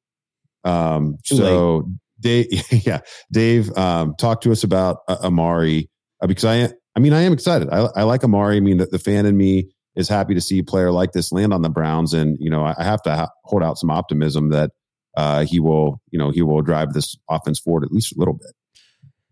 Um, 0.63 1.17
so 1.23 1.89
Dave, 2.19 2.47
yeah, 2.85 3.01
Dave, 3.31 3.75
um, 3.77 4.15
talk 4.17 4.41
to 4.41 4.51
us 4.51 4.63
about 4.63 4.99
uh, 5.07 5.17
Amari 5.23 5.89
uh, 6.21 6.27
because 6.27 6.45
I, 6.45 6.69
I 6.95 6.99
mean, 6.99 7.13
I 7.13 7.21
am 7.21 7.33
excited. 7.33 7.69
I, 7.69 7.87
I 7.95 8.03
like 8.03 8.23
Amari. 8.23 8.57
I 8.57 8.59
mean, 8.61 8.77
the, 8.77 8.85
the 8.85 8.99
fan 8.99 9.25
in 9.25 9.37
me 9.37 9.69
is 9.95 10.07
happy 10.07 10.33
to 10.35 10.41
see 10.41 10.59
a 10.59 10.63
player 10.63 10.91
like 10.91 11.11
this 11.11 11.31
land 11.31 11.53
on 11.53 11.61
the 11.61 11.69
Browns, 11.69 12.13
and 12.13 12.37
you 12.39 12.49
know, 12.49 12.63
I, 12.63 12.75
I 12.77 12.83
have 12.83 13.01
to 13.03 13.15
ha- 13.15 13.29
hold 13.43 13.63
out 13.63 13.77
some 13.77 13.91
optimism 13.91 14.49
that 14.49 14.71
uh, 15.17 15.45
he 15.45 15.59
will, 15.59 15.99
you 16.11 16.19
know, 16.19 16.29
he 16.31 16.41
will 16.41 16.61
drive 16.61 16.93
this 16.93 17.17
offense 17.29 17.59
forward 17.59 17.83
at 17.83 17.91
least 17.91 18.15
a 18.15 18.19
little 18.19 18.35
bit. 18.35 18.53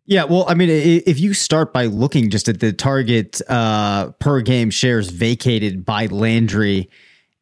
Yeah, 0.07 0.25
well, 0.25 0.45
I 0.47 0.53
mean, 0.53 0.69
if 0.69 1.19
you 1.19 1.33
start 1.33 1.73
by 1.73 1.85
looking 1.85 2.29
just 2.29 2.47
at 2.47 2.59
the 2.59 2.71
target 2.71 3.41
uh, 3.49 4.11
per 4.19 4.41
game 4.41 4.69
shares 4.69 5.09
vacated 5.09 5.83
by 5.83 6.05
Landry 6.05 6.91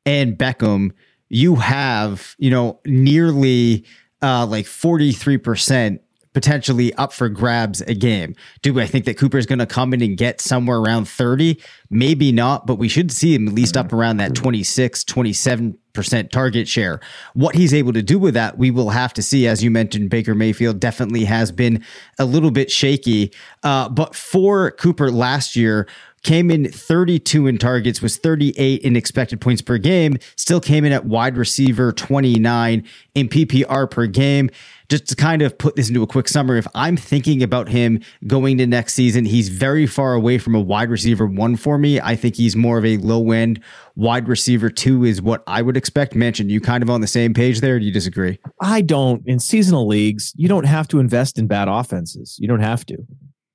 and 0.05 0.37
Beckham, 0.37 0.91
you 1.27 1.55
have, 1.55 2.35
you 2.37 2.49
know, 2.49 2.79
nearly 2.85 3.85
uh, 4.21 4.45
like 4.45 4.65
43% 4.65 5.99
potentially 6.33 6.93
up 6.95 7.11
for 7.11 7.27
grabs 7.27 7.81
a 7.81 7.93
game. 7.93 8.33
Do 8.61 8.79
I 8.79 8.87
think 8.87 9.05
that 9.05 9.17
Cooper 9.17 9.37
is 9.37 9.45
going 9.45 9.59
to 9.59 9.65
come 9.65 9.93
in 9.93 10.01
and 10.01 10.17
get 10.17 10.39
somewhere 10.39 10.77
around 10.77 11.07
30? 11.07 11.61
Maybe 11.89 12.31
not, 12.31 12.65
but 12.65 12.75
we 12.75 12.87
should 12.87 13.11
see 13.11 13.35
him 13.35 13.47
at 13.47 13.53
least 13.53 13.75
up 13.75 13.91
around 13.91 14.17
that 14.17 14.35
26, 14.35 15.03
27% 15.03 15.75
target 15.93 16.67
share. 16.67 16.99
What 17.33 17.55
he's 17.55 17.73
able 17.73 17.93
to 17.93 18.01
do 18.01 18.19
with 18.19 18.33
that, 18.33 18.57
we 18.57 18.71
will 18.71 18.89
have 18.89 19.13
to 19.13 19.21
see. 19.21 19.47
As 19.47 19.63
you 19.63 19.71
mentioned, 19.71 20.09
Baker 20.09 20.35
Mayfield 20.35 20.79
definitely 20.79 21.25
has 21.25 21.51
been 21.51 21.83
a 22.19 22.25
little 22.25 22.51
bit 22.51 22.71
shaky. 22.71 23.31
Uh, 23.63 23.89
but 23.89 24.15
for 24.15 24.71
Cooper 24.71 25.11
last 25.11 25.55
year, 25.55 25.87
came 26.23 26.49
in 26.49 26.71
32 26.71 27.47
in 27.47 27.57
targets, 27.57 28.01
was 28.01 28.17
38 28.17 28.81
in 28.81 28.95
expected 28.95 29.41
points 29.41 29.61
per 29.61 29.77
game, 29.77 30.17
still 30.35 30.61
came 30.61 30.85
in 30.85 30.91
at 30.91 31.05
wide 31.05 31.37
receiver 31.37 31.91
29 31.91 32.87
in 33.13 33.29
PPR 33.29 33.91
per 33.91 34.07
game. 34.07 34.49
Just 34.93 35.07
to 35.07 35.15
kind 35.15 35.41
of 35.41 35.57
put 35.57 35.75
this 35.75 35.89
into 35.89 36.03
a 36.03 36.05
quick 36.05 36.27
summary, 36.27 36.59
if 36.59 36.67
I'm 36.75 36.95
thinking 36.95 37.41
about 37.41 37.67
him 37.67 37.99
going 38.27 38.59
to 38.59 38.67
next 38.67 38.93
season, 38.93 39.25
he's 39.25 39.49
very 39.49 39.87
far 39.87 40.13
away 40.13 40.37
from 40.37 40.53
a 40.53 40.61
wide 40.61 40.91
receiver 40.91 41.25
one 41.25 41.55
for 41.55 41.79
me. 41.79 41.99
I 41.99 42.15
think 42.15 42.35
he's 42.35 42.55
more 42.55 42.77
of 42.77 42.85
a 42.85 42.97
low 42.97 43.31
end 43.31 43.59
wide 43.95 44.27
receiver 44.27 44.69
two, 44.69 45.03
is 45.03 45.19
what 45.19 45.43
I 45.47 45.63
would 45.63 45.77
expect. 45.77 46.13
Mentioned 46.13 46.51
you 46.51 46.61
kind 46.61 46.83
of 46.83 46.91
on 46.91 47.01
the 47.01 47.07
same 47.07 47.33
page 47.33 47.59
there. 47.59 47.79
do 47.79 47.85
you 47.85 47.91
disagree? 47.91 48.37
I 48.61 48.81
don't. 48.81 49.27
In 49.27 49.39
seasonal 49.39 49.87
leagues, 49.87 50.31
you 50.35 50.47
don't 50.47 50.65
have 50.65 50.87
to 50.89 50.99
invest 50.99 51.39
in 51.39 51.47
bad 51.47 51.67
offenses. 51.67 52.37
You 52.39 52.47
don't 52.47 52.59
have 52.59 52.85
to. 52.85 52.97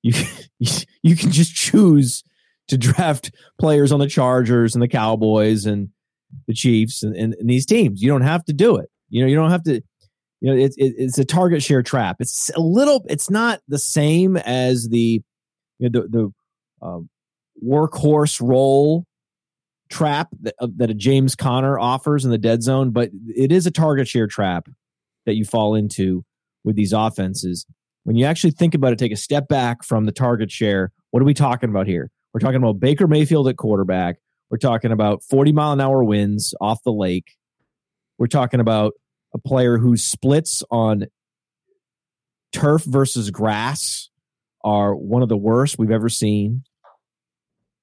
You 0.03 0.15
you 1.05 1.15
can 1.15 1.31
just 1.31 1.55
choose 1.55 2.25
to 2.67 2.77
draft 2.77 3.31
players 3.61 3.93
on 3.93 4.01
the 4.01 4.09
Chargers 4.09 4.75
and 4.75 4.83
the 4.83 4.89
Cowboys 4.89 5.67
and 5.67 5.91
the 6.49 6.55
Chiefs 6.55 7.05
and, 7.05 7.15
and, 7.15 7.35
and, 7.35 7.49
these 7.49 7.65
teams. 7.65 8.03
You 8.03 8.09
don't 8.09 8.23
have 8.23 8.45
to 8.47 8.53
do 8.53 8.75
it. 8.75 8.91
You 9.09 9.23
know, 9.23 9.29
you 9.29 9.37
don't 9.37 9.53
have 9.53 9.63
to. 9.63 9.83
You 10.41 10.51
know, 10.51 10.57
it's 10.57 10.77
it, 10.77 10.95
it's 10.97 11.19
a 11.19 11.25
target 11.25 11.63
share 11.63 11.83
trap. 11.83 12.17
It's 12.21 12.51
a 12.51 12.61
little. 12.61 13.05
It's 13.09 13.31
not 13.31 13.61
the 13.69 13.79
same 13.79 14.37
as 14.37 14.89
the 14.89 15.23
you 15.79 15.91
know, 15.91 16.03
the 16.03 16.09
the 16.09 16.87
um, 16.87 17.09
workhorse 17.65 18.41
role 18.41 19.05
trap 19.89 20.29
that, 20.43 20.55
uh, 20.61 20.69
that 20.77 20.91
a 20.91 20.95
James 20.95 21.35
Conner 21.35 21.79
offers 21.79 22.25
in 22.25 22.31
the 22.31 22.39
dead 22.39 22.63
zone, 22.63 22.91
but 22.91 23.11
it 23.35 23.51
is 23.51 23.67
a 23.67 23.71
target 23.71 24.07
share 24.07 24.27
trap 24.27 24.69
that 25.27 25.35
you 25.35 25.45
fall 25.45 25.75
into 25.75 26.25
with 26.65 26.77
these 26.77 26.93
offenses. 26.93 27.67
When 28.05 28.17
you 28.17 28.25
actually 28.25 28.53
think 28.53 28.75
about 28.75 28.93
it, 28.93 28.99
take 28.99 29.13
a 29.13 29.17
step 29.17 29.49
back 29.49 29.83
from 29.83 30.05
the 30.05 30.13
target 30.13 30.51
share. 30.51 30.93
What 31.11 31.23
are 31.23 31.27
we 31.27 31.35
talking 31.35 31.71
about 31.71 31.87
here? 31.87 32.11
We're 32.33 32.41
talking 32.41 32.57
about 32.57 32.81
Baker 32.81 33.07
Mayfield 33.07 33.49
at 33.49 33.57
quarterback. 33.57 34.19
We're 34.51 34.59
talking 34.59 34.93
about 34.93 35.23
40 35.23 35.53
mile 35.53 35.73
an 35.73 35.81
hour 35.81 36.05
winds 36.05 36.55
off 36.61 36.83
the 36.85 36.93
lake. 36.93 37.37
We're 38.19 38.27
talking 38.27 38.61
about 38.61 38.93
a 39.35 39.39
player 39.39 39.79
whose 39.79 40.05
splits 40.05 40.63
on 40.71 41.07
turf 42.53 42.85
versus 42.85 43.31
grass 43.31 44.09
are 44.65 44.95
one 44.95 45.23
of 45.23 45.29
the 45.29 45.37
worst 45.37 45.79
we've 45.79 45.91
ever 45.91 46.09
seen. 46.09 46.63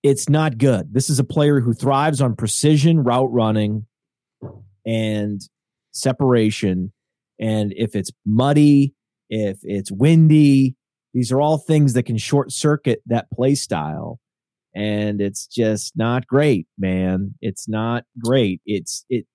It's 0.03 0.29
not 0.29 0.57
good. 0.57 0.93
This 0.93 1.09
is 1.09 1.19
a 1.19 1.23
player 1.23 1.59
who 1.59 1.73
thrives 1.73 2.21
on 2.21 2.35
precision 2.35 3.03
route 3.03 3.31
running 3.31 3.85
and 4.85 5.41
separation. 5.91 6.91
And 7.39 7.73
if 7.75 7.95
it's 7.95 8.11
muddy, 8.25 8.93
if 9.29 9.57
it's 9.63 9.91
windy, 9.91 10.75
these 11.13 11.31
are 11.31 11.41
all 11.41 11.57
things 11.57 11.93
that 11.93 12.03
can 12.03 12.17
short 12.17 12.51
circuit 12.51 13.01
that 13.07 13.31
play 13.31 13.55
style 13.55 14.19
and 14.75 15.21
it's 15.21 15.47
just 15.47 15.93
not 15.95 16.27
great, 16.27 16.67
man. 16.77 17.33
It's 17.41 17.67
not 17.67 18.03
great. 18.21 18.61
It's 18.65 19.05
it 19.09 19.25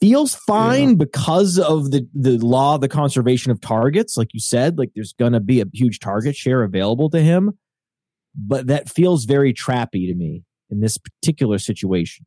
feels 0.00 0.34
fine 0.34 0.90
yeah. 0.90 0.94
because 0.94 1.58
of 1.58 1.90
the 1.90 2.08
the 2.14 2.38
law 2.38 2.76
of 2.76 2.80
the 2.80 2.88
conservation 2.88 3.52
of 3.52 3.60
targets, 3.60 4.16
like 4.16 4.32
you 4.32 4.40
said. 4.40 4.78
Like 4.78 4.90
there's 4.94 5.12
gonna 5.12 5.40
be 5.40 5.60
a 5.60 5.66
huge 5.72 6.00
target 6.00 6.36
share 6.36 6.62
available 6.62 7.10
to 7.10 7.20
him, 7.20 7.58
but 8.34 8.66
that 8.68 8.88
feels 8.88 9.24
very 9.24 9.52
trappy 9.52 10.08
to 10.08 10.14
me 10.14 10.44
in 10.70 10.80
this 10.80 10.98
particular 10.98 11.58
situation. 11.58 12.26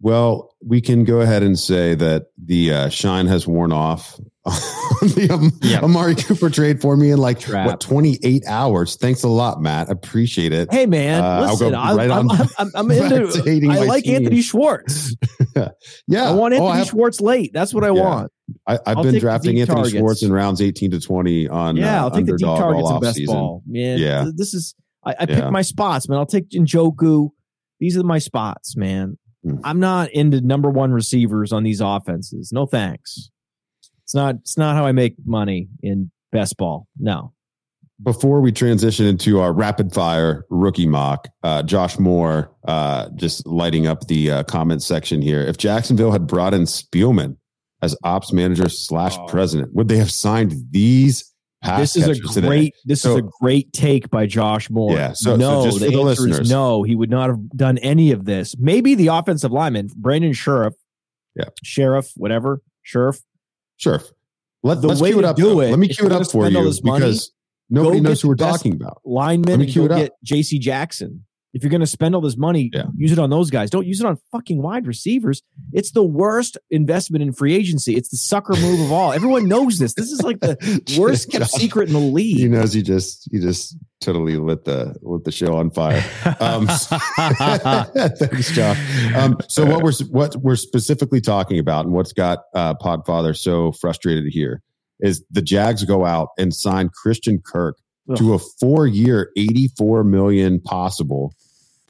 Well, 0.00 0.54
we 0.62 0.80
can 0.80 1.04
go 1.04 1.20
ahead 1.20 1.42
and 1.42 1.58
say 1.58 1.94
that 1.94 2.26
the 2.36 2.72
uh, 2.72 2.88
shine 2.90 3.26
has 3.26 3.46
worn 3.46 3.72
off 3.72 4.20
on 4.46 4.52
the 5.08 5.28
um, 5.32 5.52
yep. 5.62 5.82
Amari 5.82 6.14
Cooper 6.14 6.50
trade 6.50 6.80
for 6.80 6.96
me 6.96 7.10
in 7.10 7.18
like 7.18 7.40
Trap. 7.40 7.66
what 7.66 7.80
28 7.80 8.44
hours. 8.46 8.96
Thanks 8.96 9.22
a 9.24 9.28
lot, 9.28 9.60
Matt. 9.60 9.90
Appreciate 9.90 10.52
it. 10.52 10.72
Hey, 10.72 10.86
man, 10.86 11.24
uh, 11.24 11.48
listen, 11.50 11.74
I'll 11.74 11.96
go 11.96 11.96
right 11.96 12.10
I'm, 12.10 12.30
on. 12.30 12.48
I'm, 12.58 12.70
I'm, 12.74 12.90
into. 12.90 13.70
I 13.70 13.84
like 13.84 14.04
team. 14.04 14.16
Anthony 14.16 14.42
Schwartz. 14.42 15.16
yeah, 16.06 16.30
I 16.30 16.32
want 16.32 16.54
Anthony 16.54 16.68
oh, 16.68 16.72
I 16.72 16.78
have, 16.78 16.88
Schwartz 16.88 17.20
late. 17.20 17.52
That's 17.52 17.74
what 17.74 17.82
I 17.82 17.88
yeah. 17.88 18.02
want. 18.02 18.32
I, 18.66 18.78
have 18.86 19.02
been 19.02 19.18
drafting 19.18 19.58
Anthony 19.58 19.76
targets. 19.76 19.96
Schwartz 19.96 20.22
in 20.22 20.32
rounds 20.32 20.62
18 20.62 20.92
to 20.92 21.00
20 21.00 21.48
on 21.48 21.76
yeah. 21.76 22.02
Uh, 22.02 22.04
I'll 22.04 22.10
take 22.12 22.26
the 22.26 22.36
deep 22.36 22.46
targets 22.46 22.88
and 22.88 23.00
best 23.00 23.16
season. 23.16 23.34
ball. 23.34 23.62
Man, 23.66 23.98
yeah, 23.98 24.26
this 24.34 24.54
is. 24.54 24.74
I, 25.04 25.14
I 25.20 25.26
pick 25.26 25.50
my 25.50 25.62
spots, 25.62 26.08
man. 26.08 26.18
I'll 26.18 26.26
take 26.26 26.50
Njoku. 26.50 27.30
These 27.80 27.96
are 27.96 28.02
my 28.04 28.18
spots, 28.18 28.76
man. 28.76 29.18
Mm. 29.46 29.60
I'm 29.64 29.80
not 29.80 30.10
into 30.10 30.40
number 30.40 30.70
one 30.70 30.92
receivers 30.92 31.52
on 31.52 31.62
these 31.62 31.80
offenses. 31.80 32.52
No 32.52 32.66
thanks. 32.66 33.30
It's 34.02 34.14
not. 34.14 34.36
It's 34.36 34.58
not 34.58 34.76
how 34.76 34.86
I 34.86 34.92
make 34.92 35.14
money 35.24 35.68
in 35.82 36.10
best 36.32 36.56
ball. 36.56 36.86
No. 36.98 37.32
Before 38.02 38.42
we 38.42 38.52
transition 38.52 39.06
into 39.06 39.40
our 39.40 39.54
rapid 39.54 39.94
fire 39.94 40.44
rookie 40.50 40.86
mock, 40.86 41.28
uh, 41.42 41.62
Josh 41.62 41.98
Moore 41.98 42.52
uh, 42.68 43.08
just 43.14 43.46
lighting 43.46 43.86
up 43.86 44.06
the 44.06 44.30
uh, 44.30 44.42
comment 44.44 44.82
section 44.82 45.22
here. 45.22 45.40
If 45.40 45.56
Jacksonville 45.56 46.12
had 46.12 46.26
brought 46.26 46.52
in 46.52 46.62
Spielman 46.62 47.38
as 47.80 47.96
ops 48.04 48.34
manager 48.34 48.68
slash 48.68 49.16
oh. 49.16 49.26
president, 49.26 49.74
would 49.74 49.88
they 49.88 49.96
have 49.96 50.10
signed 50.10 50.54
these 50.70 51.32
this 51.76 51.96
is 51.96 52.08
a 52.08 52.40
great 52.40 52.74
this 52.84 53.02
so, 53.02 53.12
is 53.12 53.18
a 53.18 53.28
great 53.40 53.72
take 53.72 54.10
by 54.10 54.26
Josh 54.26 54.70
Moore. 54.70 54.92
Yeah, 54.92 55.12
so 55.14 55.36
no, 55.36 55.70
so 55.70 55.78
the, 55.78 55.90
the 55.90 55.98
answer 55.98 56.04
listeners. 56.04 56.38
is 56.40 56.50
no. 56.50 56.82
He 56.82 56.94
would 56.94 57.10
not 57.10 57.30
have 57.30 57.48
done 57.50 57.78
any 57.78 58.12
of 58.12 58.24
this. 58.24 58.54
Maybe 58.58 58.94
the 58.94 59.08
offensive 59.08 59.52
lineman, 59.52 59.88
Brandon 59.96 60.32
Scherff. 60.32 60.74
yeah, 61.34 61.48
Sheriff, 61.62 62.12
whatever, 62.16 62.62
Sheriff. 62.82 63.20
Sheriff. 63.76 64.04
Let, 64.62 64.82
the 64.82 64.88
us 64.88 65.00
way 65.00 65.10
cue 65.10 65.18
it 65.20 65.24
up. 65.24 65.36
Do 65.36 65.60
it, 65.60 65.70
Let 65.70 65.78
me 65.78 65.88
cue 65.88 66.06
it 66.06 66.12
up 66.12 66.30
for 66.30 66.48
you 66.48 66.72
because 66.82 67.32
Nobody 67.68 68.00
knows 68.00 68.22
who 68.22 68.28
we're 68.28 68.36
talking 68.36 68.74
about. 68.74 69.00
Lineman. 69.04 69.50
Let 69.50 69.58
me 69.58 69.72
cue 69.72 69.86
it 69.86 69.92
up. 69.92 69.98
get 69.98 70.12
J.C. 70.22 70.58
Jackson. 70.58 71.24
If 71.56 71.62
you're 71.62 71.70
going 71.70 71.80
to 71.80 71.86
spend 71.86 72.14
all 72.14 72.20
this 72.20 72.36
money, 72.36 72.70
Yeah. 72.74 72.84
use 72.94 73.12
it 73.12 73.18
on 73.18 73.30
those 73.30 73.48
guys. 73.48 73.70
Don't 73.70 73.86
use 73.86 73.98
it 74.00 74.04
on 74.06 74.18
fucking 74.30 74.60
wide 74.60 74.86
receivers. 74.86 75.42
It's 75.72 75.90
the 75.92 76.02
worst 76.02 76.58
investment 76.70 77.22
in 77.22 77.32
free 77.32 77.54
agency. 77.54 77.96
It's 77.96 78.10
the 78.10 78.18
sucker 78.18 78.52
move 78.56 78.78
of 78.80 78.92
all. 78.92 79.14
Everyone 79.14 79.48
knows 79.48 79.78
this. 79.78 79.94
This 79.94 80.10
is 80.12 80.20
like 80.22 80.40
the 80.40 80.58
worst 81.00 81.30
kept 81.32 81.48
secret 81.48 81.88
in 81.88 81.94
the 81.94 81.98
league. 81.98 82.36
He 82.36 82.46
knows 82.48 82.74
he 82.74 82.82
just 82.82 83.26
he 83.32 83.40
just 83.40 83.74
totally 84.02 84.36
lit 84.36 84.66
the 84.66 84.94
lit 85.00 85.24
the 85.24 85.32
show 85.32 85.56
on 85.56 85.70
fire. 85.70 86.04
Um, 86.40 86.66
thanks, 88.18 88.50
Josh. 88.52 89.14
Um, 89.14 89.38
so 89.48 89.64
what 89.64 89.82
we're 89.82 89.92
what 90.10 90.36
we're 90.36 90.56
specifically 90.56 91.22
talking 91.22 91.58
about, 91.58 91.86
and 91.86 91.94
what's 91.94 92.12
got 92.12 92.40
uh, 92.54 92.74
Podfather 92.74 93.34
so 93.34 93.72
frustrated 93.72 94.26
here, 94.30 94.60
is 95.00 95.24
the 95.30 95.40
Jags 95.40 95.84
go 95.84 96.04
out 96.04 96.28
and 96.38 96.54
sign 96.54 96.90
Christian 96.90 97.40
Kirk 97.44 97.78
to 98.16 98.34
a 98.34 98.38
four 98.38 98.86
year, 98.86 99.30
eighty 99.36 99.68
four 99.76 100.04
million 100.04 100.60
possible 100.60 101.34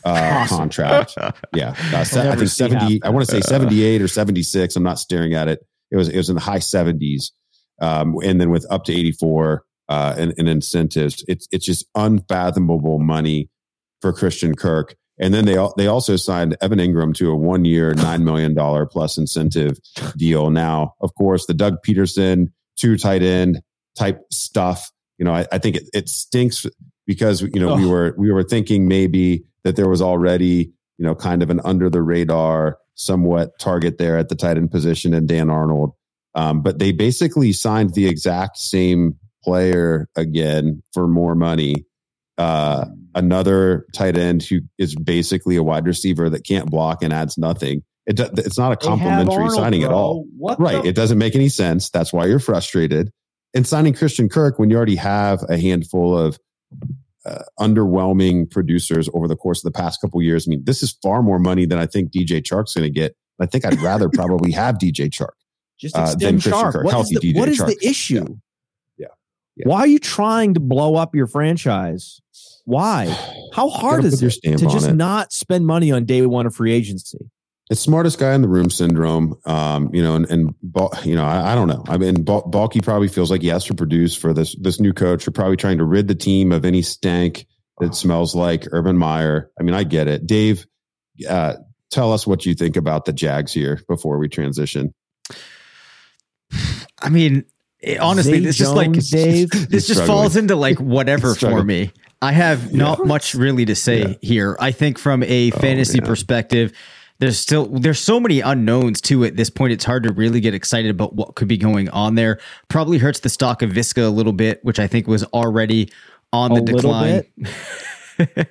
uh, 0.07 0.31
Possible. 0.31 0.59
contract. 0.59 1.15
Yeah, 1.55 1.71
uh, 1.93 1.99
I 2.01 2.37
think 2.37 2.49
seventy. 2.49 3.03
I 3.03 3.11
want 3.11 3.27
to 3.27 3.33
say 3.33 3.41
seventy 3.41 3.83
eight 3.83 4.03
or 4.03 4.09
seventy 4.09 4.43
six. 4.43 4.77
I'm 4.77 4.83
not 4.83 4.99
staring 4.99 5.35
at 5.35 5.49
it. 5.49 5.61
It 5.91 5.97
was 5.97 6.09
it 6.09 6.17
was 6.17 6.29
in 6.29 6.35
the 6.35 6.41
high 6.43 6.59
seventies, 6.59 7.33
um, 7.81 8.17
and 8.23 8.41
then 8.41 8.51
with 8.51 8.67
up 8.71 8.85
to 8.85 8.93
eighty 8.93 9.13
four 9.13 9.65
uh, 9.89 10.15
in, 10.19 10.33
in 10.37 10.49
incentives. 10.49 11.25
It's 11.29 11.49
it's 11.51 11.65
just 11.65 11.87
unfathomable 11.95 12.99
money 12.99 13.49
for 14.01 14.13
Christian 14.13 14.55
Kirk. 14.55 14.97
And 15.19 15.33
then 15.33 15.47
they 15.47 15.57
they 15.77 15.87
also 15.87 16.17
signed 16.17 16.57
Evan 16.61 16.79
Engram 16.79 17.15
to 17.17 17.31
a 17.31 17.37
one 17.37 17.65
year 17.65 17.95
nine 17.97 18.25
million 18.25 18.55
dollar 18.55 18.87
plus 18.87 19.17
incentive 19.17 19.79
deal. 20.17 20.51
Now, 20.51 20.95
of 21.01 21.15
course, 21.15 21.47
the 21.47 21.55
Doug 21.55 21.77
Pederson 21.87 22.53
two 22.79 22.97
tight 22.99 23.23
end 23.23 23.61
type 23.97 24.21
stuff. 24.31 24.91
You 25.19 25.25
know, 25.25 25.33
I, 25.33 25.47
I 25.51 25.59
think 25.59 25.77
it, 25.77 25.85
it 25.95 26.09
stinks 26.11 26.67
because 27.07 27.43
you 27.43 27.61
know 27.61 27.75
we 27.77 27.87
were 27.87 28.15
we 28.19 28.31
were 28.31 28.43
thinking 28.43 28.89
maybe 28.89 29.45
that 29.65 29.77
there 29.77 29.89
was 29.89 30.03
already 30.03 30.73
you 30.99 31.05
know 31.05 31.15
kind 31.15 31.43
of 31.43 31.51
an 31.51 31.61
under 31.65 31.89
the 31.91 32.03
radar 32.03 32.79
somewhat 32.95 33.59
target 33.59 33.99
there 33.99 34.17
at 34.19 34.29
the 34.29 34.35
tight 34.35 34.57
end 34.57 34.71
position 34.71 35.13
and 35.15 35.29
Dan 35.29 35.51
Arnold. 35.51 35.93
Um, 36.35 36.63
but 36.63 36.79
they 36.79 36.93
basically 36.93 37.53
signed 37.53 37.95
the 37.95 38.07
exact 38.07 38.59
same 38.59 39.17
player 39.43 40.09
again 40.17 40.83
for 40.93 41.07
more 41.09 41.35
money. 41.35 41.85
Uh, 42.39 42.87
another 43.15 43.87
tight 43.95 44.17
end 44.19 44.43
who 44.43 44.61
is 44.79 44.95
basically 44.95 45.57
a 45.57 45.63
wide 45.63 45.87
receiver 45.87 46.29
that 46.29 46.45
can't 46.45 46.71
block 46.71 47.03
and 47.03 47.13
adds 47.13 47.39
nothing. 47.39 47.83
It, 48.07 48.21
it's 48.39 48.59
not 48.59 48.73
a 48.73 48.77
complimentary 48.77 49.49
signing 49.51 49.83
at 49.83 49.89
bro. 49.89 49.97
all. 49.99 50.27
What 50.37 50.61
Right. 50.61 50.83
the- 50.83 50.89
It 50.89 50.95
doesn't 50.95 51.17
make 51.19 51.35
any 51.35 51.49
sense. 51.49 51.89
That's 51.91 52.13
why 52.13 52.27
you're 52.27 52.39
frustrated. 52.39 53.11
And 53.55 53.67
signing 53.67 53.95
Christian 53.95 54.29
Kirk 54.29 54.59
when 54.59 54.69
you 54.69 54.77
already 54.77 54.97
have 54.97 55.43
a 55.49 55.57
handful 55.59 56.17
of 56.17 56.39
uh, 57.25 57.43
underwhelming 57.59 58.49
producers 58.51 59.09
over 59.13 59.27
the 59.27 59.37
course 59.37 59.65
of 59.65 59.73
the 59.73 59.77
past 59.77 60.01
couple 60.01 60.23
years. 60.23 60.47
I 60.47 60.51
mean, 60.51 60.65
this 60.65 60.83
is 60.83 60.97
far 61.03 61.23
more 61.23 61.39
money 61.39 61.67
than 61.67 61.79
I 61.79 61.87
think 61.87 62.13
DJ 62.13 62.43
Chark's 62.43 62.75
going 62.75 62.85
to 62.85 62.91
get. 62.91 63.17
I 63.41 63.47
think 63.47 63.65
I'd 63.65 63.81
rather 63.81 64.09
probably 64.09 64.53
have 64.53 64.77
DJ 64.77 65.11
Chark. 65.11 65.33
Just 65.79 65.97
uh, 65.97 66.15
than 66.15 66.41
Christian. 66.41 66.73
Kirk. 66.73 66.85
What 66.85 66.87
is 66.87 66.93
Healthy 66.93 67.15
the, 67.17 67.33
DJ 67.33 67.39
what 67.39 67.49
is 67.49 67.61
Chark. 67.61 67.67
the 67.67 67.87
issue? 67.87 68.39
Yeah. 68.97 69.09
Yeah. 69.57 69.69
Why 69.69 69.81
are 69.81 69.87
you 69.87 69.99
trying 69.99 70.55
to 70.55 70.61
blow 70.61 70.95
up 70.95 71.15
your 71.15 71.27
franchise? 71.27 72.21
Why? 72.65 73.07
How 73.53 73.69
hard 73.69 74.05
is 74.05 74.23
it 74.23 74.41
to 74.43 74.57
just 74.57 74.89
it. 74.89 74.95
not 74.95 75.33
spend 75.33 75.67
money 75.67 75.91
on 75.91 76.05
day 76.05 76.25
one 76.25 76.47
of 76.47 76.55
free 76.55 76.73
agency? 76.73 77.31
It's 77.69 77.81
smartest 77.81 78.19
guy 78.21 78.33
in 78.35 78.43
the 78.43 78.49
room 78.49 78.71
syndrome. 78.71 79.35
Um, 79.45 79.93
you 79.93 80.01
know, 80.03 80.15
and, 80.15 80.25
and 80.31 80.55
you 81.05 81.17
know, 81.17 81.25
I, 81.25 81.53
I 81.53 81.55
don't 81.57 81.67
know. 81.67 81.83
I 81.89 81.97
mean, 81.99 82.23
Bal- 82.23 82.45
Baalke 82.49 82.83
probably 82.83 83.09
feels 83.09 83.29
like 83.31 83.43
he 83.43 83.49
has 83.49 83.65
to 83.65 83.75
produce 83.75 84.15
for 84.15 84.33
this 84.33 84.55
this 84.61 84.79
new 84.79 84.93
coach. 84.93 85.27
You're 85.27 85.33
probably 85.33 85.57
trying 85.57 85.79
to 85.79 85.85
rid 85.85 86.07
the 86.07 86.15
team 86.15 86.53
of 86.53 86.65
any 86.65 86.83
stank 86.83 87.47
that 87.81 87.95
smells 87.97 88.35
like 88.37 88.67
Urban 88.71 88.97
Meyer. 88.97 89.51
I 89.59 89.65
mean, 89.65 89.75
I 89.75 89.83
get 89.83 90.07
it. 90.07 90.27
Dave, 90.27 90.65
uh, 91.29 91.55
tell 91.91 92.13
us 92.13 92.25
what 92.27 92.47
you 92.47 92.55
think 92.55 92.77
about 92.77 93.05
the 93.05 93.13
Jags 93.13 93.53
here 93.53 93.81
before 93.89 94.19
we 94.19 94.29
transition. 94.29 94.95
I 97.01 97.09
mean, 97.11 97.45
it- 97.81 97.99
honestly, 97.99 98.35
Zay 98.35 98.41
this 98.41 98.57
just 98.57 98.75
like 98.75 98.93
Jones, 98.93 99.11
Dave. 99.11 99.51
this 99.51 99.63
He's 99.71 99.87
just 99.89 100.01
struggling. 100.01 100.07
falls 100.07 100.37
into 100.37 100.57
like 100.57 100.79
whatever 100.81 101.35
for 101.35 101.63
me. 101.63 101.93
I 102.23 102.33
have 102.33 102.73
not 102.73 103.05
much 103.07 103.35
really 103.35 103.67
to 103.67 103.75
say 103.75 104.01
Yeah. 104.01 104.15
here. 104.23 104.57
I 104.59 104.73
think 104.73 104.99
from 104.99 105.23
a 105.23 105.53
Oh, 105.53 105.59
fantasy 105.59 105.99
yeah. 106.01 106.07
perspective, 106.07 106.73
there's 107.19 107.39
still 107.39 107.67
there's 107.67 107.99
so 107.99 108.21
many 108.21 108.41
unknowns 108.41 109.01
to 109.03 109.25
it. 109.25 109.29
At 109.29 109.37
this 109.37 109.51
point, 109.51 109.73
it's 109.73 109.85
hard 109.85 110.03
to 110.05 110.13
really 110.13 110.41
get 110.41 110.55
excited 110.55 110.91
about 110.91 111.15
what 111.15 111.35
could 111.35 111.49
be 111.49 111.57
going 111.57 111.89
on 111.91 112.15
there. 112.15 112.39
Probably 112.69 112.99
hurts 112.99 113.21
the 113.21 113.29
stock 113.29 113.63
of 113.63 113.71
Viska 113.71 114.07
a 114.07 114.11
little 114.11 114.33
bit, 114.33 114.65
which 114.65 114.79
I 114.79 114.87
think 114.87 115.07
was 115.07 115.25
already 115.25 115.91
on 116.33 116.53
the 116.53 116.61
A 116.61 116.65
decline. 116.65 117.25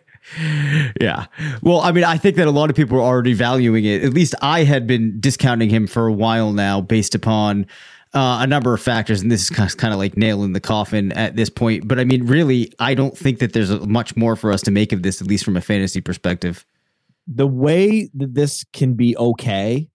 yeah. 0.99 1.25
Well, 1.62 1.82
I 1.82 1.91
mean, 1.91 2.04
I 2.04 2.17
think 2.17 2.38
that 2.38 2.47
a 2.47 2.51
lot 2.51 2.69
of 2.69 2.75
people 2.75 2.97
are 2.97 3.01
already 3.01 3.34
valuing 3.34 3.86
it. 3.86 4.04
At 4.04 4.13
least 4.13 4.34
I 4.41 4.63
had 4.63 4.88
been 4.88 5.19
discounting 5.19 5.69
him 5.69 5.88
for 5.88 6.08
a 6.08 6.13
while 6.13 6.51
now 6.51 6.82
based 6.82 7.13
upon 7.13 7.67
uh, 8.13 8.39
a 8.41 8.47
number 8.47 8.73
of 8.73 8.82
factors. 8.82 9.21
And 9.21 9.32
this 9.32 9.51
is 9.51 9.75
kind 9.75 9.93
of, 9.93 9.99
like 9.99 10.17
nail 10.17 10.43
in 10.43 10.54
the 10.54 10.60
coffin 10.60 11.12
at 11.12 11.36
this 11.36 11.49
point. 11.49 11.88
But 11.88 11.99
I 11.99 12.06
mean, 12.06 12.25
really, 12.25 12.71
I 12.80 12.95
don't 12.95 13.17
think 13.17 13.39
that 13.39 13.54
there's 13.54 13.71
much 13.82 14.15
more 14.15 14.36
for 14.36 14.51
us 14.51 14.62
to 14.63 14.71
make 14.71 14.91
of 14.91 15.04
this, 15.04 15.21
at 15.21 15.28
least 15.28 15.45
from 15.45 15.58
a 15.58 15.62
fantasy 15.62 16.01
perspective. 16.01 16.65
The 17.27 17.47
way 17.47 18.09
that 18.13 18.33
this 18.33 18.65
can 18.73 18.93
be 18.93 19.17
okay 19.17 19.89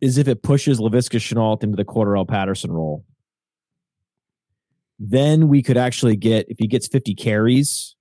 is 0.00 0.18
if 0.18 0.28
it 0.28 0.42
pushes 0.42 0.78
Laviska 0.78 1.18
Shenault 1.18 1.62
into 1.62 1.76
the 1.76 1.84
Cordarrelle 1.84 2.28
Patterson 2.28 2.70
role. 2.70 3.04
Then 4.98 5.48
we 5.48 5.62
could 5.62 5.76
actually 5.76 6.16
get 6.16 6.46
if 6.48 6.58
he 6.58 6.66
gets 6.66 6.88
50 6.88 7.14
carries 7.14 7.96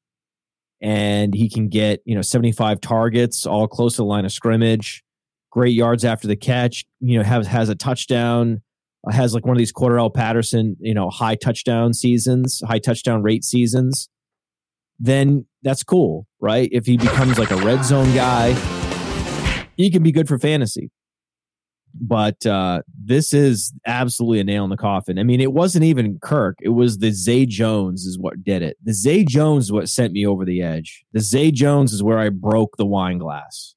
and 0.82 1.34
he 1.34 1.50
can 1.50 1.70
get, 1.70 2.02
you 2.06 2.16
know, 2.16 2.22
75 2.22 2.82
targets 2.82 3.46
all 3.46 3.68
close 3.68 3.94
to 3.94 3.98
the 3.98 4.06
line 4.06 4.26
of 4.26 4.32
scrimmage, 4.32 5.04
great 5.52 5.74
yards 5.74 6.04
after 6.04 6.28
the 6.28 6.36
catch, 6.36 6.86
you 7.00 7.18
know, 7.18 7.24
has 7.24 7.48
has 7.48 7.70
a 7.70 7.76
touchdown, 7.76 8.62
has 9.10 9.34
like 9.34 9.46
one 9.46 9.56
of 9.56 9.60
these 9.60 9.74
Cordarrelle 9.74 10.14
Patterson, 10.14 10.76
you 10.80 10.94
know, 10.94 11.10
high 11.10 11.36
touchdown 11.36 11.94
seasons, 11.94 12.62
high 12.68 12.80
touchdown 12.80 13.24
rate 13.24 13.44
seasons 13.44 14.10
then 15.00 15.46
that's 15.64 15.84
cool, 15.84 16.28
right? 16.40 16.70
If 16.72 16.86
he 16.86 16.98
becomes 16.98 17.38
like 17.38 17.52
a 17.52 17.58
red 17.58 17.84
zone 17.86 18.14
guy, 18.14 18.54
he 19.76 19.90
can 19.90 20.04
be 20.04 20.12
good 20.12 20.28
for 20.28 20.40
fantasy. 20.40 20.92
But 22.00 22.46
uh, 22.46 22.82
this 23.04 23.34
is 23.34 23.74
absolutely 23.86 24.40
a 24.40 24.44
nail 24.44 24.64
in 24.64 24.70
the 24.70 24.78
coffin. 24.78 25.18
I 25.18 25.24
mean, 25.24 25.42
it 25.42 25.54
wasn't 25.54 25.86
even 25.86 26.20
Kirk; 26.22 26.58
it 26.62 26.70
was 26.70 27.00
the 27.00 27.12
Zay 27.12 27.46
Jones 27.46 28.06
is 28.06 28.20
what 28.20 28.44
did 28.44 28.62
it. 28.62 28.78
The 28.84 28.94
Zay 28.94 29.24
Jones 29.24 29.66
is 29.66 29.72
what 29.72 29.90
sent 29.90 30.14
me 30.14 30.26
over 30.26 30.46
the 30.46 30.62
edge. 30.62 31.06
The 31.14 31.22
Zay 31.22 31.50
Jones 31.50 31.94
is 31.94 32.04
where 32.04 32.20
I 32.20 32.30
broke 32.30 32.78
the 32.78 32.86
wine 32.86 33.18
glass. 33.18 33.74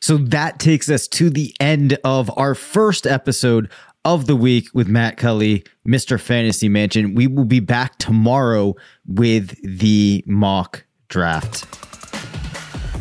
So 0.00 0.16
that 0.18 0.58
takes 0.58 0.88
us 0.88 1.08
to 1.08 1.30
the 1.30 1.54
end 1.60 1.98
of 2.04 2.30
our 2.36 2.54
first 2.54 3.06
episode 3.06 3.70
of 4.06 4.26
the 4.26 4.36
week 4.36 4.68
with 4.72 4.86
Matt 4.86 5.16
Kelley, 5.16 5.64
Mr. 5.86 6.18
Fantasy 6.18 6.68
Mansion. 6.68 7.16
We 7.16 7.26
will 7.26 7.44
be 7.44 7.58
back 7.58 7.98
tomorrow 7.98 8.76
with 9.04 9.56
the 9.64 10.22
mock 10.28 10.84
draft. 11.08 11.64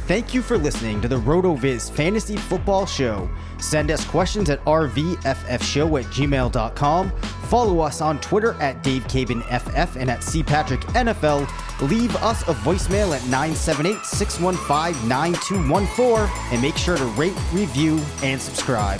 Thank 0.07 0.33
you 0.33 0.41
for 0.41 0.57
listening 0.57 1.01
to 1.01 1.07
the 1.07 1.19
RotoViz 1.19 1.91
Fantasy 1.91 2.37
Football 2.37 2.87
Show. 2.87 3.29
Send 3.59 3.91
us 3.91 4.03
questions 4.05 4.49
at 4.49 4.63
rvffshow 4.65 5.99
at 5.99 6.05
gmail.com. 6.11 7.11
Follow 7.49 7.79
us 7.81 8.01
on 8.01 8.19
Twitter 8.19 8.53
at 8.53 8.83
DaveCabanFF 8.83 9.97
and 9.97 10.09
at 10.09 10.21
CPatrickNFL. 10.21 11.87
Leave 11.87 12.15
us 12.17 12.41
a 12.43 12.53
voicemail 12.55 13.15
at 13.15 13.23
978 13.27 14.03
615 14.03 15.07
9214 15.07 16.51
and 16.51 16.61
make 16.63 16.77
sure 16.77 16.97
to 16.97 17.05
rate, 17.05 17.37
review, 17.53 18.01
and 18.23 18.41
subscribe. 18.41 18.99